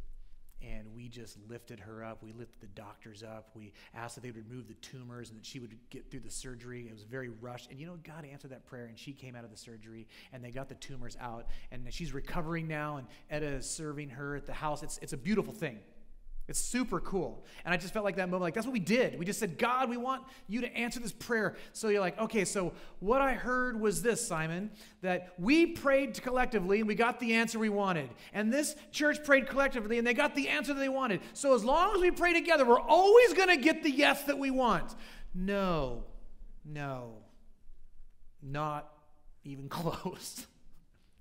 [0.62, 2.24] and we just lifted her up.
[2.24, 3.50] We lifted the doctors up.
[3.54, 6.32] We asked that they would remove the tumors and that she would get through the
[6.32, 6.88] surgery.
[6.88, 7.70] It was very rushed.
[7.70, 10.44] And you know, God answered that prayer, and she came out of the surgery, and
[10.44, 11.48] they got the tumors out.
[11.72, 14.84] And she's recovering now, and Etta is serving her at the house.
[14.84, 15.80] It's, it's a beautiful thing.
[16.48, 17.44] It's super cool.
[17.66, 19.20] And I just felt like that moment, like, that's what we did.
[19.20, 21.58] We just said, God, we want you to answer this prayer.
[21.74, 26.80] So you're like, okay, so what I heard was this, Simon, that we prayed collectively
[26.80, 28.10] and we got the answer we wanted.
[28.32, 31.20] And this church prayed collectively and they got the answer that they wanted.
[31.34, 34.40] So as long as we pray together, we're always going to get the yes that
[34.40, 34.96] we want.
[35.36, 36.06] No,
[36.64, 37.16] no,
[38.42, 38.90] not
[39.44, 40.48] even close.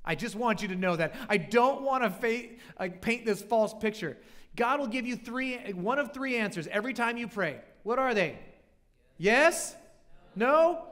[0.04, 1.16] I just want you to know that.
[1.28, 4.16] I don't want to fa- paint this false picture.
[4.56, 7.60] God will give you three, one of three answers every time you pray.
[7.82, 8.38] What are they?
[9.18, 9.76] Yes?
[10.34, 10.84] No?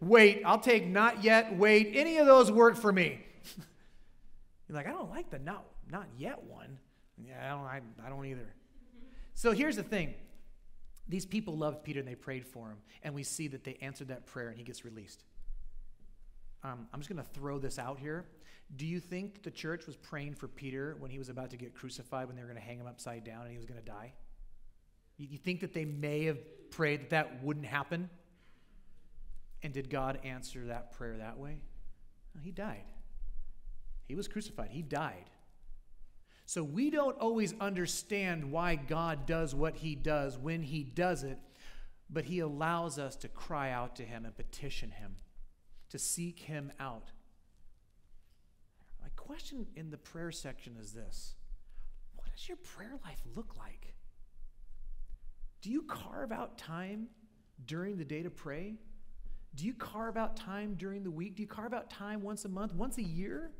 [0.00, 0.42] Wait.
[0.44, 1.92] I'll take not yet, wait.
[1.94, 3.24] Any of those work for me.
[4.68, 6.78] You're like, I don't like the not, not yet one.
[7.26, 8.54] Yeah, I don't, I, I don't either.
[9.34, 10.14] So here's the thing
[11.08, 14.08] these people loved Peter and they prayed for him, and we see that they answered
[14.08, 15.24] that prayer and he gets released.
[16.62, 18.26] Um, I'm just going to throw this out here.
[18.76, 21.74] Do you think the church was praying for Peter when he was about to get
[21.74, 23.86] crucified, when they were going to hang him upside down and he was going to
[23.86, 24.12] die?
[25.16, 26.38] You think that they may have
[26.70, 28.08] prayed that that wouldn't happen?
[29.62, 31.58] And did God answer that prayer that way?
[32.34, 32.84] No, he died.
[34.06, 35.30] He was crucified, he died.
[36.46, 41.38] So we don't always understand why God does what he does when he does it,
[42.08, 45.16] but he allows us to cry out to him and petition him,
[45.90, 47.10] to seek him out
[49.28, 51.34] question in the prayer section is this
[52.16, 53.94] What does your prayer life look like?
[55.60, 57.08] Do you carve out time
[57.66, 58.76] during the day to pray?
[59.54, 61.36] Do you carve out time during the week?
[61.36, 63.50] Do you carve out time once a month, once a year?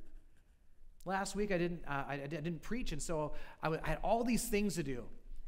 [1.05, 3.99] Last week I didn't, uh, I, I, didn't preach, and so I, w- I had
[4.03, 5.05] all these things to do.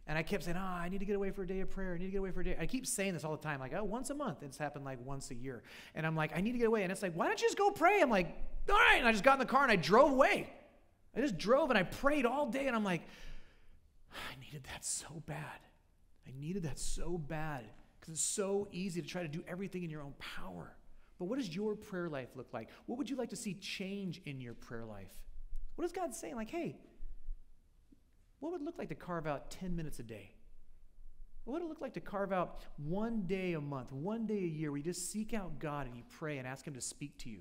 [0.06, 1.94] And I kept saying, oh, I need to get away for a day of prayer.
[1.94, 2.56] I need to get away for a day.
[2.58, 4.42] I keep saying this all the time, like, oh, once a month.
[4.42, 5.62] It's happened like once a year.
[5.94, 6.82] And I'm like, I need to get away.
[6.82, 8.00] And it's like, why don't you just go pray?
[8.02, 8.36] I'm like,
[8.70, 8.98] all right.
[8.98, 10.52] And I just got in the car and I drove away.
[11.16, 12.66] I just drove and I prayed all day.
[12.66, 13.02] And I'm like,
[14.12, 15.60] I needed that so bad.
[16.26, 17.64] I needed that so bad
[17.98, 20.76] because it's so easy to try to do everything in your own power.
[21.18, 22.68] But what does your prayer life look like?
[22.86, 25.12] What would you like to see change in your prayer life?
[25.76, 26.34] What is God saying?
[26.34, 26.76] Like, hey,
[28.38, 30.32] what would it look like to carve out 10 minutes a day?
[31.44, 34.46] What would it look like to carve out one day a month, one day a
[34.46, 37.18] year where you just seek out God and you pray and ask Him to speak
[37.18, 37.40] to you?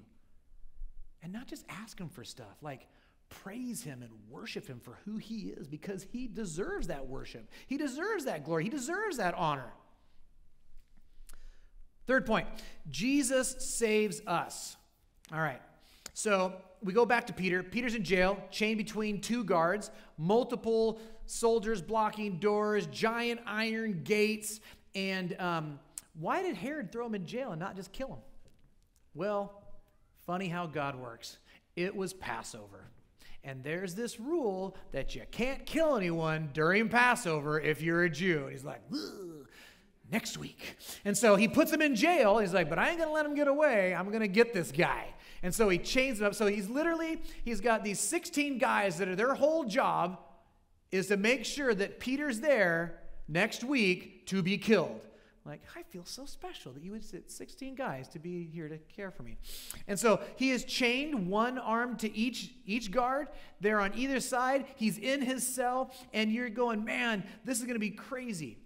[1.21, 2.87] And not just ask Him for stuff, like
[3.29, 7.49] praise Him and worship Him for who He is because He deserves that worship.
[7.67, 8.63] He deserves that glory.
[8.63, 9.71] He deserves that honor.
[12.07, 12.47] Third point
[12.89, 14.75] Jesus saves us.
[15.31, 15.61] All right.
[16.13, 17.61] So we go back to Peter.
[17.61, 24.59] Peter's in jail, chained between two guards, multiple soldiers blocking doors, giant iron gates.
[24.95, 25.79] And um,
[26.19, 28.19] why did Herod throw him in jail and not just kill him?
[29.13, 29.58] Well,
[30.29, 31.39] funny how God works.
[31.75, 32.83] It was Passover.
[33.43, 38.43] And there's this rule that you can't kill anyone during Passover if you're a Jew.
[38.43, 38.79] And he's like,
[40.11, 40.75] next week.
[41.03, 42.37] And so he puts him in jail.
[42.37, 43.95] He's like, but I ain't going to let him get away.
[43.95, 45.15] I'm going to get this guy.
[45.41, 46.35] And so he chains him up.
[46.35, 50.19] So he's literally, he's got these 16 guys that are their whole job
[50.91, 55.01] is to make sure that Peter's there next week to be killed.
[55.45, 58.77] Like, I feel so special that you would sit 16 guys to be here to
[58.77, 59.37] care for me.
[59.87, 63.29] And so he is chained one arm to each each guard.
[63.61, 64.65] They're on either side.
[64.75, 68.57] He's in his cell, and you're going, man, this is going to be crazy.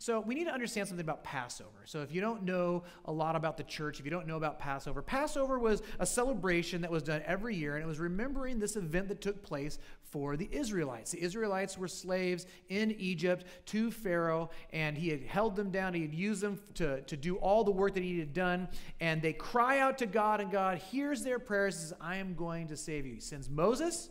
[0.00, 1.82] So, we need to understand something about Passover.
[1.84, 4.58] So, if you don't know a lot about the church, if you don't know about
[4.58, 8.76] Passover, Passover was a celebration that was done every year, and it was remembering this
[8.76, 11.10] event that took place for the Israelites.
[11.10, 15.92] The Israelites were slaves in Egypt to Pharaoh, and he had held them down.
[15.92, 18.68] He had used them to, to do all the work that he had done.
[19.00, 22.68] And they cry out to God, and God hears their prayers says, I am going
[22.68, 23.12] to save you.
[23.12, 24.08] He sends Moses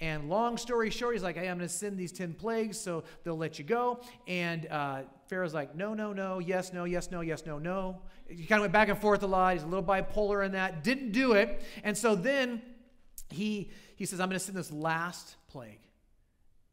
[0.00, 3.02] and long story short, he's like, hey, I'm going to send these 10 plagues, so
[3.24, 4.00] they'll let you go.
[4.28, 8.00] And uh, Pharaoh's like, no, no, no, yes, no, yes, no, yes, no, no.
[8.28, 9.54] He kind of went back and forth a lot.
[9.54, 10.84] He's a little bipolar in that.
[10.84, 11.62] Didn't do it.
[11.82, 12.62] And so then
[13.28, 15.80] he, he says, I'm going to send this last plague.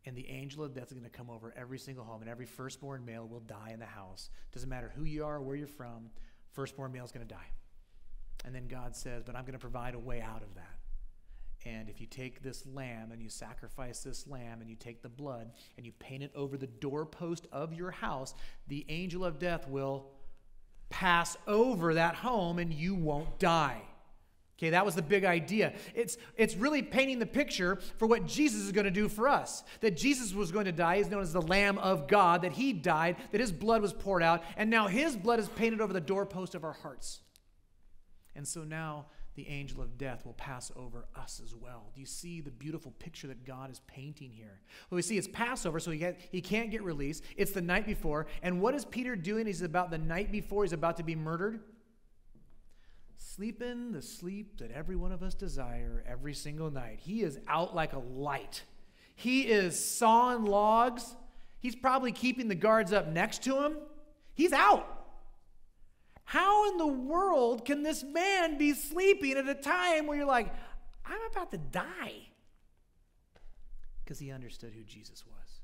[0.06, 2.46] And the angel of death is going to come over every single home, and every
[2.46, 4.30] firstborn male will die in the house.
[4.54, 6.12] Doesn't matter who you are, where you're from,
[6.52, 7.50] firstborn male is going to die.
[8.46, 10.75] And then God says, But I'm going to provide a way out of that.
[11.66, 15.10] And if you take this lamb and you sacrifice this lamb and you take the
[15.10, 18.36] blood and you paint it over the doorpost of your house,
[18.68, 20.06] the angel of death will
[20.90, 23.82] pass over that home and you won't die.
[24.58, 25.74] Okay, that was the big idea.
[25.94, 29.64] It's, it's really painting the picture for what Jesus is going to do for us.
[29.82, 32.72] That Jesus was going to die, is known as the Lamb of God, that he
[32.72, 36.00] died, that his blood was poured out, and now his blood is painted over the
[36.00, 37.20] doorpost of our hearts.
[38.34, 41.92] And so now the angel of death will pass over us as well.
[41.94, 44.62] Do you see the beautiful picture that God is painting here?
[44.90, 47.24] Well, we see it's Passover, so he, get, he can't get released.
[47.36, 48.28] It's the night before.
[48.42, 49.46] And what is Peter doing?
[49.46, 51.60] He's about the night before he's about to be murdered.
[53.18, 57.00] Sleeping the sleep that every one of us desire every single night.
[57.02, 58.64] He is out like a light.
[59.16, 61.16] He is sawing logs.
[61.60, 63.78] He's probably keeping the guards up next to him.
[64.34, 64.88] He's out.
[66.26, 70.54] How in the world can this man be sleeping at a time where you're like,
[71.06, 72.30] I'm about to die?
[74.04, 75.62] Because he understood who Jesus was.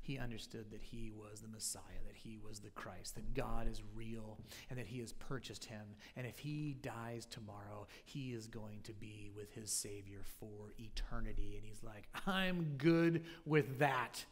[0.00, 3.82] He understood that he was the Messiah, that he was the Christ, that God is
[3.92, 4.38] real,
[4.70, 5.82] and that he has purchased him.
[6.16, 11.54] And if he dies tomorrow, he is going to be with his Savior for eternity.
[11.56, 14.24] And he's like, I'm good with that.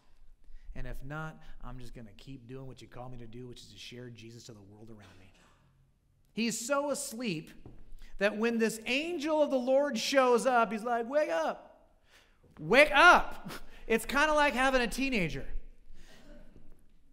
[0.77, 3.49] And if not, I'm just going to keep doing what you call me to do,
[3.49, 5.24] which is to share Jesus to the world around me.
[6.35, 7.51] He's so asleep
[8.19, 11.89] that when this angel of the Lord shows up, he's like, Wake up!
[12.61, 13.51] Wake up!
[13.87, 15.45] It's kind of like having a teenager.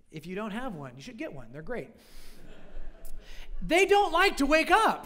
[0.10, 1.48] If you don't have one, you should get one.
[1.52, 1.90] They're great.
[3.62, 5.06] they don't like to wake up.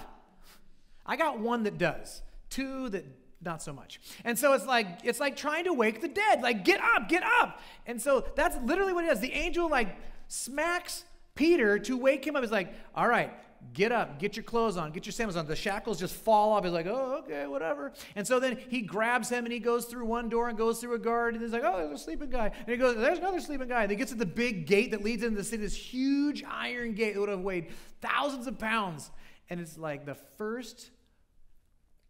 [1.07, 3.03] I got one that does, two that
[3.43, 3.99] not so much.
[4.23, 6.41] And so it's like it's like trying to wake the dead.
[6.43, 7.59] Like get up, get up.
[7.87, 9.19] And so that's literally what it is.
[9.19, 9.95] The angel like
[10.27, 11.03] smacks
[11.35, 12.43] Peter to wake him up.
[12.43, 13.33] He's like, "All right,
[13.73, 15.47] get up, get your clothes on, get your sandals on.
[15.47, 16.63] The shackles just fall off.
[16.63, 17.93] He's like, oh, okay, whatever.
[18.15, 20.95] And so then he grabs him and he goes through one door and goes through
[20.95, 21.33] a guard.
[21.33, 22.51] And he's like, oh, there's a sleeping guy.
[22.57, 23.83] And he goes, there's another sleeping guy.
[23.83, 26.93] And he gets to the big gate that leads into the city, this huge iron
[26.93, 27.67] gate that would have weighed
[28.01, 29.11] thousands of pounds.
[29.49, 30.91] And it's like the first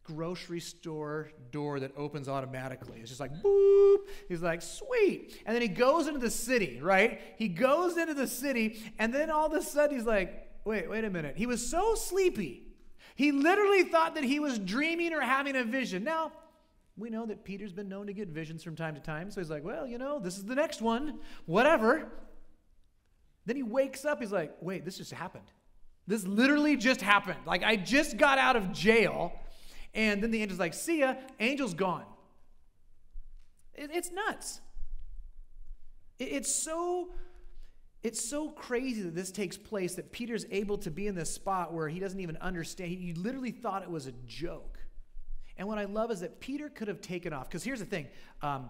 [0.03, 2.99] grocery store door that opens automatically.
[2.99, 3.97] It's just like boop.
[4.30, 5.41] He's like, sweet.
[5.45, 7.20] And then he goes into the city, right?
[7.38, 11.05] He goes into the city, and then all of a sudden he's like, wait, wait
[11.05, 11.38] a minute.
[11.38, 12.63] He was so sleepy.
[13.16, 16.03] He literally thought that he was dreaming or having a vision.
[16.03, 16.32] Now,
[16.97, 19.49] we know that Peter's been known to get visions from time to time, so he's
[19.49, 22.09] like, well, you know, this is the next one, whatever.
[23.45, 25.51] Then he wakes up, he's like, wait, this just happened.
[26.07, 27.39] This literally just happened.
[27.45, 29.34] Like, I just got out of jail,
[29.93, 32.05] and then the angel's like, see ya, angel's gone.
[33.74, 34.61] It, it's nuts.
[36.18, 37.09] It, it's so.
[38.06, 41.74] It's so crazy that this takes place that Peter's able to be in this spot
[41.74, 42.91] where he doesn't even understand.
[42.91, 44.78] He literally thought it was a joke.
[45.58, 47.49] And what I love is that Peter could have taken off.
[47.49, 48.06] Because here's the thing
[48.43, 48.70] um,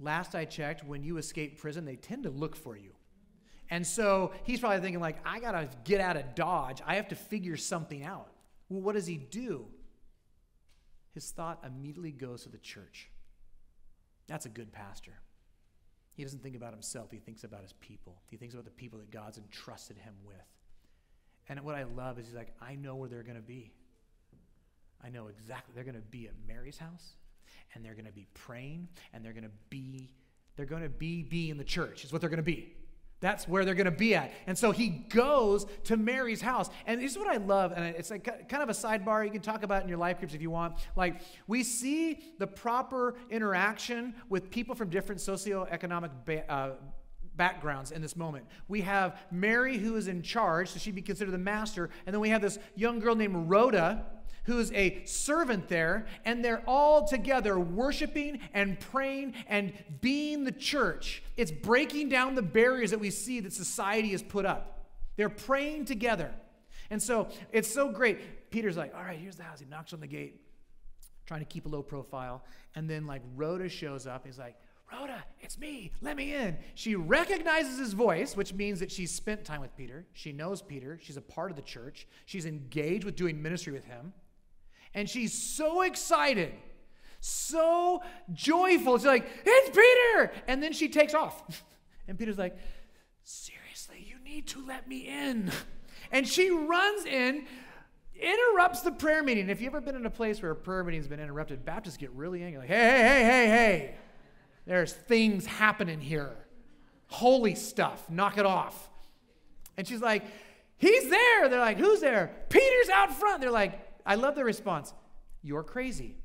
[0.00, 2.90] last I checked, when you escape prison, they tend to look for you.
[3.70, 6.82] And so he's probably thinking, like, I got to get out of Dodge.
[6.84, 8.32] I have to figure something out.
[8.68, 9.66] Well, what does he do?
[11.14, 13.10] His thought immediately goes to the church.
[14.26, 15.21] That's a good pastor.
[16.14, 18.20] He doesn't think about himself, he thinks about his people.
[18.28, 20.36] He thinks about the people that God's entrusted him with.
[21.48, 23.72] And what I love is he's like, I know where they're going to be.
[25.04, 25.74] I know exactly.
[25.74, 27.16] They're going to be at Mary's house,
[27.74, 30.12] and they're going to be praying, and they're going to be,
[30.56, 32.74] they're going to be, be in the church, is what they're going to be.
[33.22, 34.32] That's where they're going to be at.
[34.48, 36.68] And so he goes to Mary's house.
[36.86, 37.72] And this is what I love.
[37.74, 39.24] And it's like kind of a sidebar.
[39.24, 40.74] You can talk about in your life groups if you want.
[40.96, 46.70] Like, we see the proper interaction with people from different socioeconomic ba- uh,
[47.36, 48.44] backgrounds in this moment.
[48.66, 51.90] We have Mary, who is in charge, so she'd be considered the master.
[52.06, 54.04] And then we have this young girl named Rhoda
[54.44, 61.22] who's a servant there, and they're all together worshiping and praying and being the church.
[61.36, 64.86] It's breaking down the barriers that we see that society has put up.
[65.16, 66.32] They're praying together.
[66.90, 68.50] And so it's so great.
[68.50, 69.60] Peter's like, all right, here's the house.
[69.60, 70.40] He knocks on the gate,
[71.26, 72.44] trying to keep a low profile.
[72.74, 74.26] And then, like, Rhoda shows up.
[74.26, 74.56] He's like,
[74.92, 75.90] Rhoda, it's me.
[76.02, 76.58] Let me in.
[76.74, 80.04] She recognizes his voice, which means that she's spent time with Peter.
[80.12, 80.98] She knows Peter.
[81.00, 82.06] She's a part of the church.
[82.26, 84.12] She's engaged with doing ministry with him.
[84.94, 86.52] And she's so excited,
[87.20, 88.98] so joyful.
[88.98, 90.32] She's like, It's Peter!
[90.46, 91.62] And then she takes off.
[92.08, 92.56] And Peter's like,
[93.22, 95.52] Seriously, you need to let me in.
[96.10, 97.46] And she runs in,
[98.20, 99.48] interrupts the prayer meeting.
[99.48, 102.10] If you've ever been in a place where a prayer meeting's been interrupted, Baptists get
[102.10, 102.60] really angry.
[102.60, 103.94] Like, hey, hey, hey, hey, hey.
[104.66, 106.32] There's things happening here.
[107.08, 108.08] Holy stuff.
[108.10, 108.90] Knock it off.
[109.76, 110.24] And she's like,
[110.76, 111.48] He's there.
[111.48, 112.32] They're like, Who's there?
[112.48, 113.40] Peter's out front.
[113.40, 114.92] They're like, I love the response.
[115.42, 116.16] You're crazy.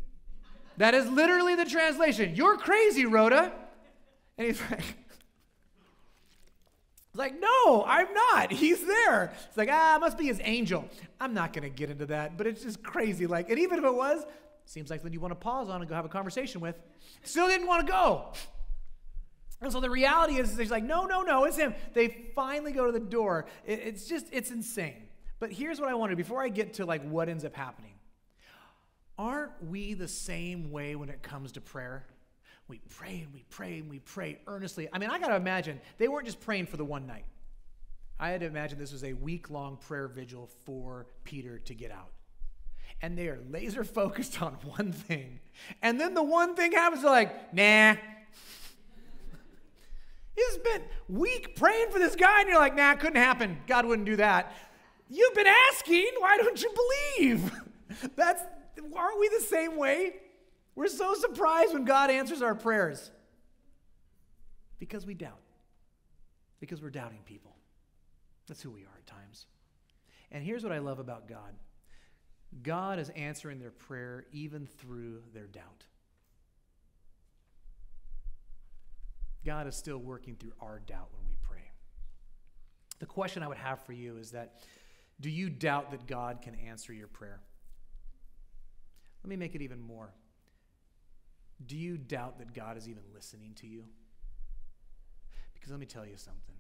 [0.77, 2.35] That is literally the translation.
[2.35, 3.51] You're crazy, Rhoda.
[4.37, 4.83] And he's like,
[7.15, 8.51] like, no, I'm not.
[8.51, 9.33] He's there.
[9.47, 10.87] It's like, ah, must be his angel.
[11.19, 13.25] I'm not going to get into that, but it's just crazy.
[13.25, 14.23] Like, and even if it was,
[14.65, 16.75] seems like something you want to pause on and go have a conversation with.
[17.23, 18.33] Still didn't want to go.
[19.61, 21.73] And so the reality is, he's like, no, no, no, it's him.
[21.93, 23.47] They finally go to the door.
[23.65, 25.06] It, it's just, it's insane.
[25.39, 27.93] But here's what I wanted before I get to like what ends up happening.
[29.17, 32.05] Aren't we the same way when it comes to prayer?
[32.67, 34.89] We pray and we pray and we pray earnestly.
[34.91, 37.25] I mean, I got to imagine they weren't just praying for the one night.
[38.19, 41.91] I had to imagine this was a week long prayer vigil for Peter to get
[41.91, 42.11] out.
[43.01, 45.39] And they are laser focused on one thing.
[45.81, 47.95] And then the one thing happens, they're like, nah.
[50.37, 53.57] You've spent week praying for this guy, and you're like, nah, couldn't happen.
[53.65, 54.53] God wouldn't do that.
[55.09, 56.71] You've been asking, why don't you
[57.17, 57.51] believe?
[58.15, 58.41] That's
[58.95, 60.13] aren't we the same way?
[60.75, 63.11] We're so surprised when God answers our prayers.
[64.79, 65.39] Because we doubt.
[66.59, 67.55] Because we're doubting people.
[68.47, 69.47] That's who we are at times.
[70.31, 71.55] And here's what I love about God
[72.61, 75.85] God is answering their prayer even through their doubt.
[79.45, 81.71] God is still working through our doubt when we pray.
[82.99, 84.61] The question I would have for you is that
[85.19, 87.41] do you doubt that God can answer your prayer?
[89.23, 90.13] Let me make it even more.
[91.65, 93.85] Do you doubt that God is even listening to you?
[95.53, 96.55] Because let me tell you something.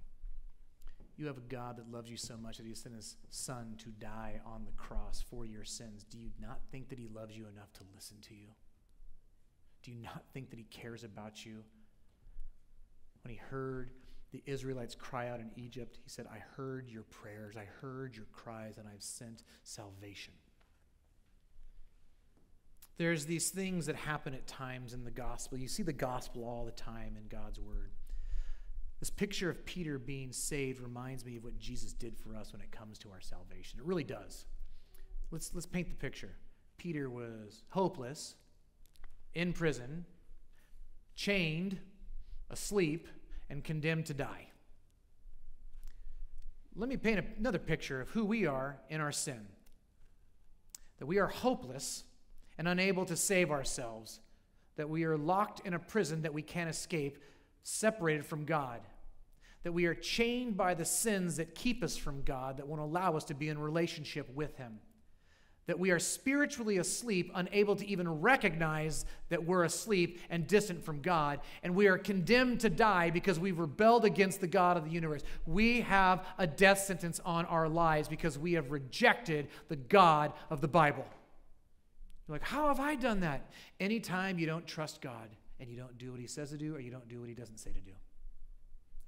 [1.17, 3.89] You have a God that loves you so much that he sent his son to
[3.89, 6.03] die on the cross for your sins.
[6.03, 8.49] Do you not think that he loves you enough to listen to you?
[9.81, 11.63] Do you not think that he cares about you?
[13.23, 13.91] When he heard
[14.31, 18.25] the Israelites cry out in Egypt, he said, I heard your prayers, I heard your
[18.33, 20.33] cries, and I've sent salvation.
[22.97, 25.57] There's these things that happen at times in the gospel.
[25.57, 27.91] You see the gospel all the time in God's word.
[28.99, 32.61] This picture of Peter being saved reminds me of what Jesus did for us when
[32.61, 33.79] it comes to our salvation.
[33.79, 34.45] It really does.
[35.29, 36.33] Let's, let's paint the picture.
[36.77, 38.35] Peter was hopeless,
[39.35, 40.05] in prison,
[41.15, 41.79] chained,
[42.49, 43.07] asleep,
[43.49, 44.47] and condemned to die.
[46.75, 49.47] Let me paint another picture of who we are in our sin.
[50.99, 52.03] That we are hopeless
[52.57, 54.19] and unable to save ourselves,
[54.75, 57.17] that we are locked in a prison that we can't escape,
[57.63, 58.81] separated from God,
[59.63, 63.15] that we are chained by the sins that keep us from God, that won't allow
[63.15, 64.79] us to be in relationship with Him
[65.67, 71.01] that we are spiritually asleep, unable to even recognize that we're asleep and distant from
[71.01, 74.89] God, and we are condemned to die because we've rebelled against the God of the
[74.89, 75.23] universe.
[75.45, 80.61] We have a death sentence on our lives because we have rejected the God of
[80.61, 81.05] the Bible.
[82.27, 83.51] You're like, how have I done that?
[83.79, 86.79] Anytime you don't trust God and you don't do what He says to do or
[86.79, 87.91] you don't do what He doesn't say to do.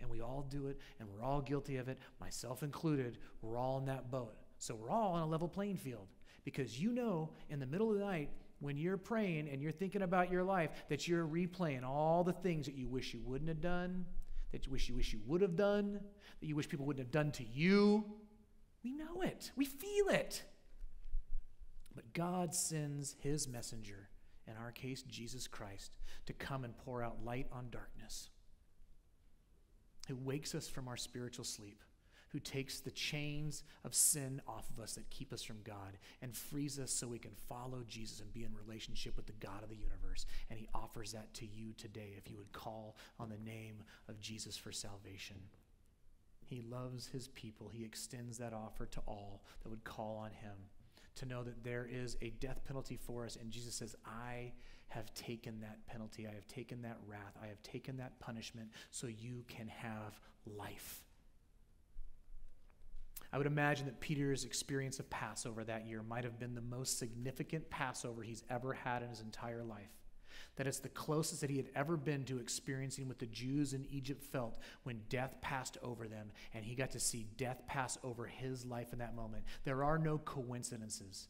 [0.01, 3.18] And we all do it, and we're all guilty of it, myself included.
[3.41, 4.34] We're all in that boat.
[4.57, 6.07] So we're all on a level playing field
[6.50, 10.02] because you know in the middle of the night when you're praying and you're thinking
[10.02, 13.62] about your life that you're replaying all the things that you wish you wouldn't have
[13.62, 14.04] done,
[14.52, 16.00] that you wish you wish you would have done,
[16.39, 18.04] that you wish people wouldn't have done to you.
[18.84, 19.52] We know it.
[19.56, 20.43] We feel it.
[21.93, 24.10] But God sends his messenger,
[24.47, 28.32] in our case Jesus Christ, to come and pour out light on darkness.
[30.08, 31.84] Who wakes us from our spiritual sleep
[32.30, 36.36] who takes the chains of sin off of us that keep us from God and
[36.36, 39.70] frees us so we can follow Jesus and be in relationship with the God of
[39.70, 40.26] the universe.
[40.50, 44.20] And he offers that to you today if you would call on the name of
[44.20, 45.38] Jesus for salvation.
[46.46, 47.70] He loves his people.
[47.70, 50.56] He extends that offer to all that would call on him
[51.16, 53.36] to know that there is a death penalty for us.
[53.36, 54.54] And Jesus says, I
[54.88, 56.28] have taken that penalty.
[56.28, 57.38] I have taken that wrath.
[57.42, 61.04] I have taken that punishment so you can have life.
[63.32, 66.98] I would imagine that Peter's experience of Passover that year might have been the most
[66.98, 69.92] significant Passover he's ever had in his entire life.
[70.56, 73.86] That it's the closest that he had ever been to experiencing what the Jews in
[73.90, 78.26] Egypt felt when death passed over them, and he got to see death pass over
[78.26, 79.44] his life in that moment.
[79.64, 81.28] There are no coincidences.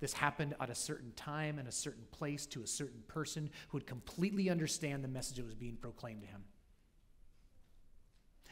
[0.00, 3.76] This happened at a certain time and a certain place to a certain person who
[3.76, 6.44] would completely understand the message that was being proclaimed to him.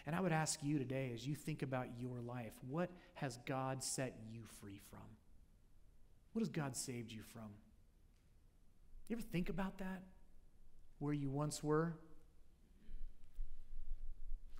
[0.06, 3.84] And I would ask you today, as you think about your life, what has God
[3.84, 5.00] set you free from?
[6.32, 7.50] What has God saved you from?
[9.08, 10.02] You ever think about that?
[10.98, 11.94] Where you once were?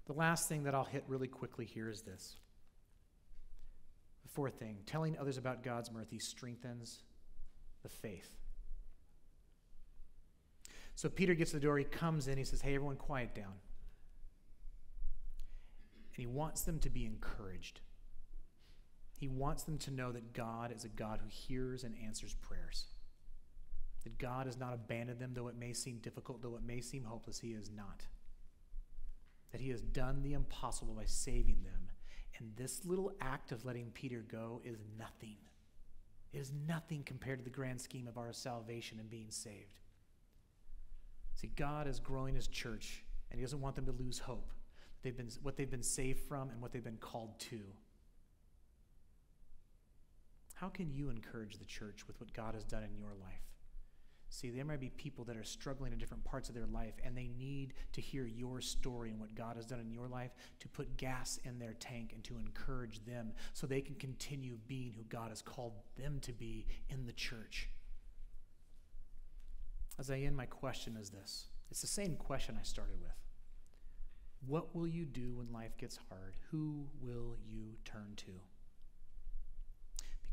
[0.07, 2.37] The last thing that I'll hit really quickly here is this.
[4.23, 7.03] The fourth thing telling others about God's mercy strengthens
[7.83, 8.31] the faith.
[10.95, 13.55] So Peter gets to the door, he comes in, he says, Hey, everyone, quiet down.
[16.15, 17.81] And he wants them to be encouraged.
[19.19, 22.87] He wants them to know that God is a God who hears and answers prayers.
[24.05, 27.05] That God has not abandoned them, though it may seem difficult, though it may seem
[27.05, 28.05] hopeless, He is not.
[29.53, 31.89] That He has done the impossible by saving them.
[32.39, 35.37] And this little act of letting Peter go is nothing.
[36.33, 39.79] It is nothing compared to the grand scheme of our salvation and being saved.
[41.35, 44.53] See, God is growing His church, and He doesn't want them to lose hope
[45.03, 47.61] they've been, what they've been saved from and what they've been called to.
[50.55, 53.43] How can you encourage the church with what God has done in your life?
[54.33, 57.15] See, there might be people that are struggling in different parts of their life, and
[57.15, 60.31] they need to hear your story and what God has done in your life
[60.61, 64.95] to put gas in their tank and to encourage them so they can continue being
[64.97, 67.69] who God has called them to be in the church.
[69.99, 73.22] As I end, my question is this it's the same question I started with.
[74.47, 76.37] What will you do when life gets hard?
[76.51, 78.33] Who will you turn to?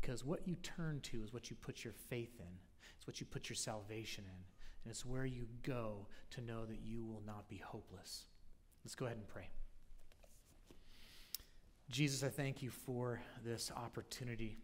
[0.00, 2.58] Because what you turn to is what you put your faith in,
[2.96, 4.44] it's what you put your salvation in,
[4.84, 8.24] and it's where you go to know that you will not be hopeless.
[8.84, 9.48] Let's go ahead and pray.
[11.90, 14.58] Jesus, I thank you for this opportunity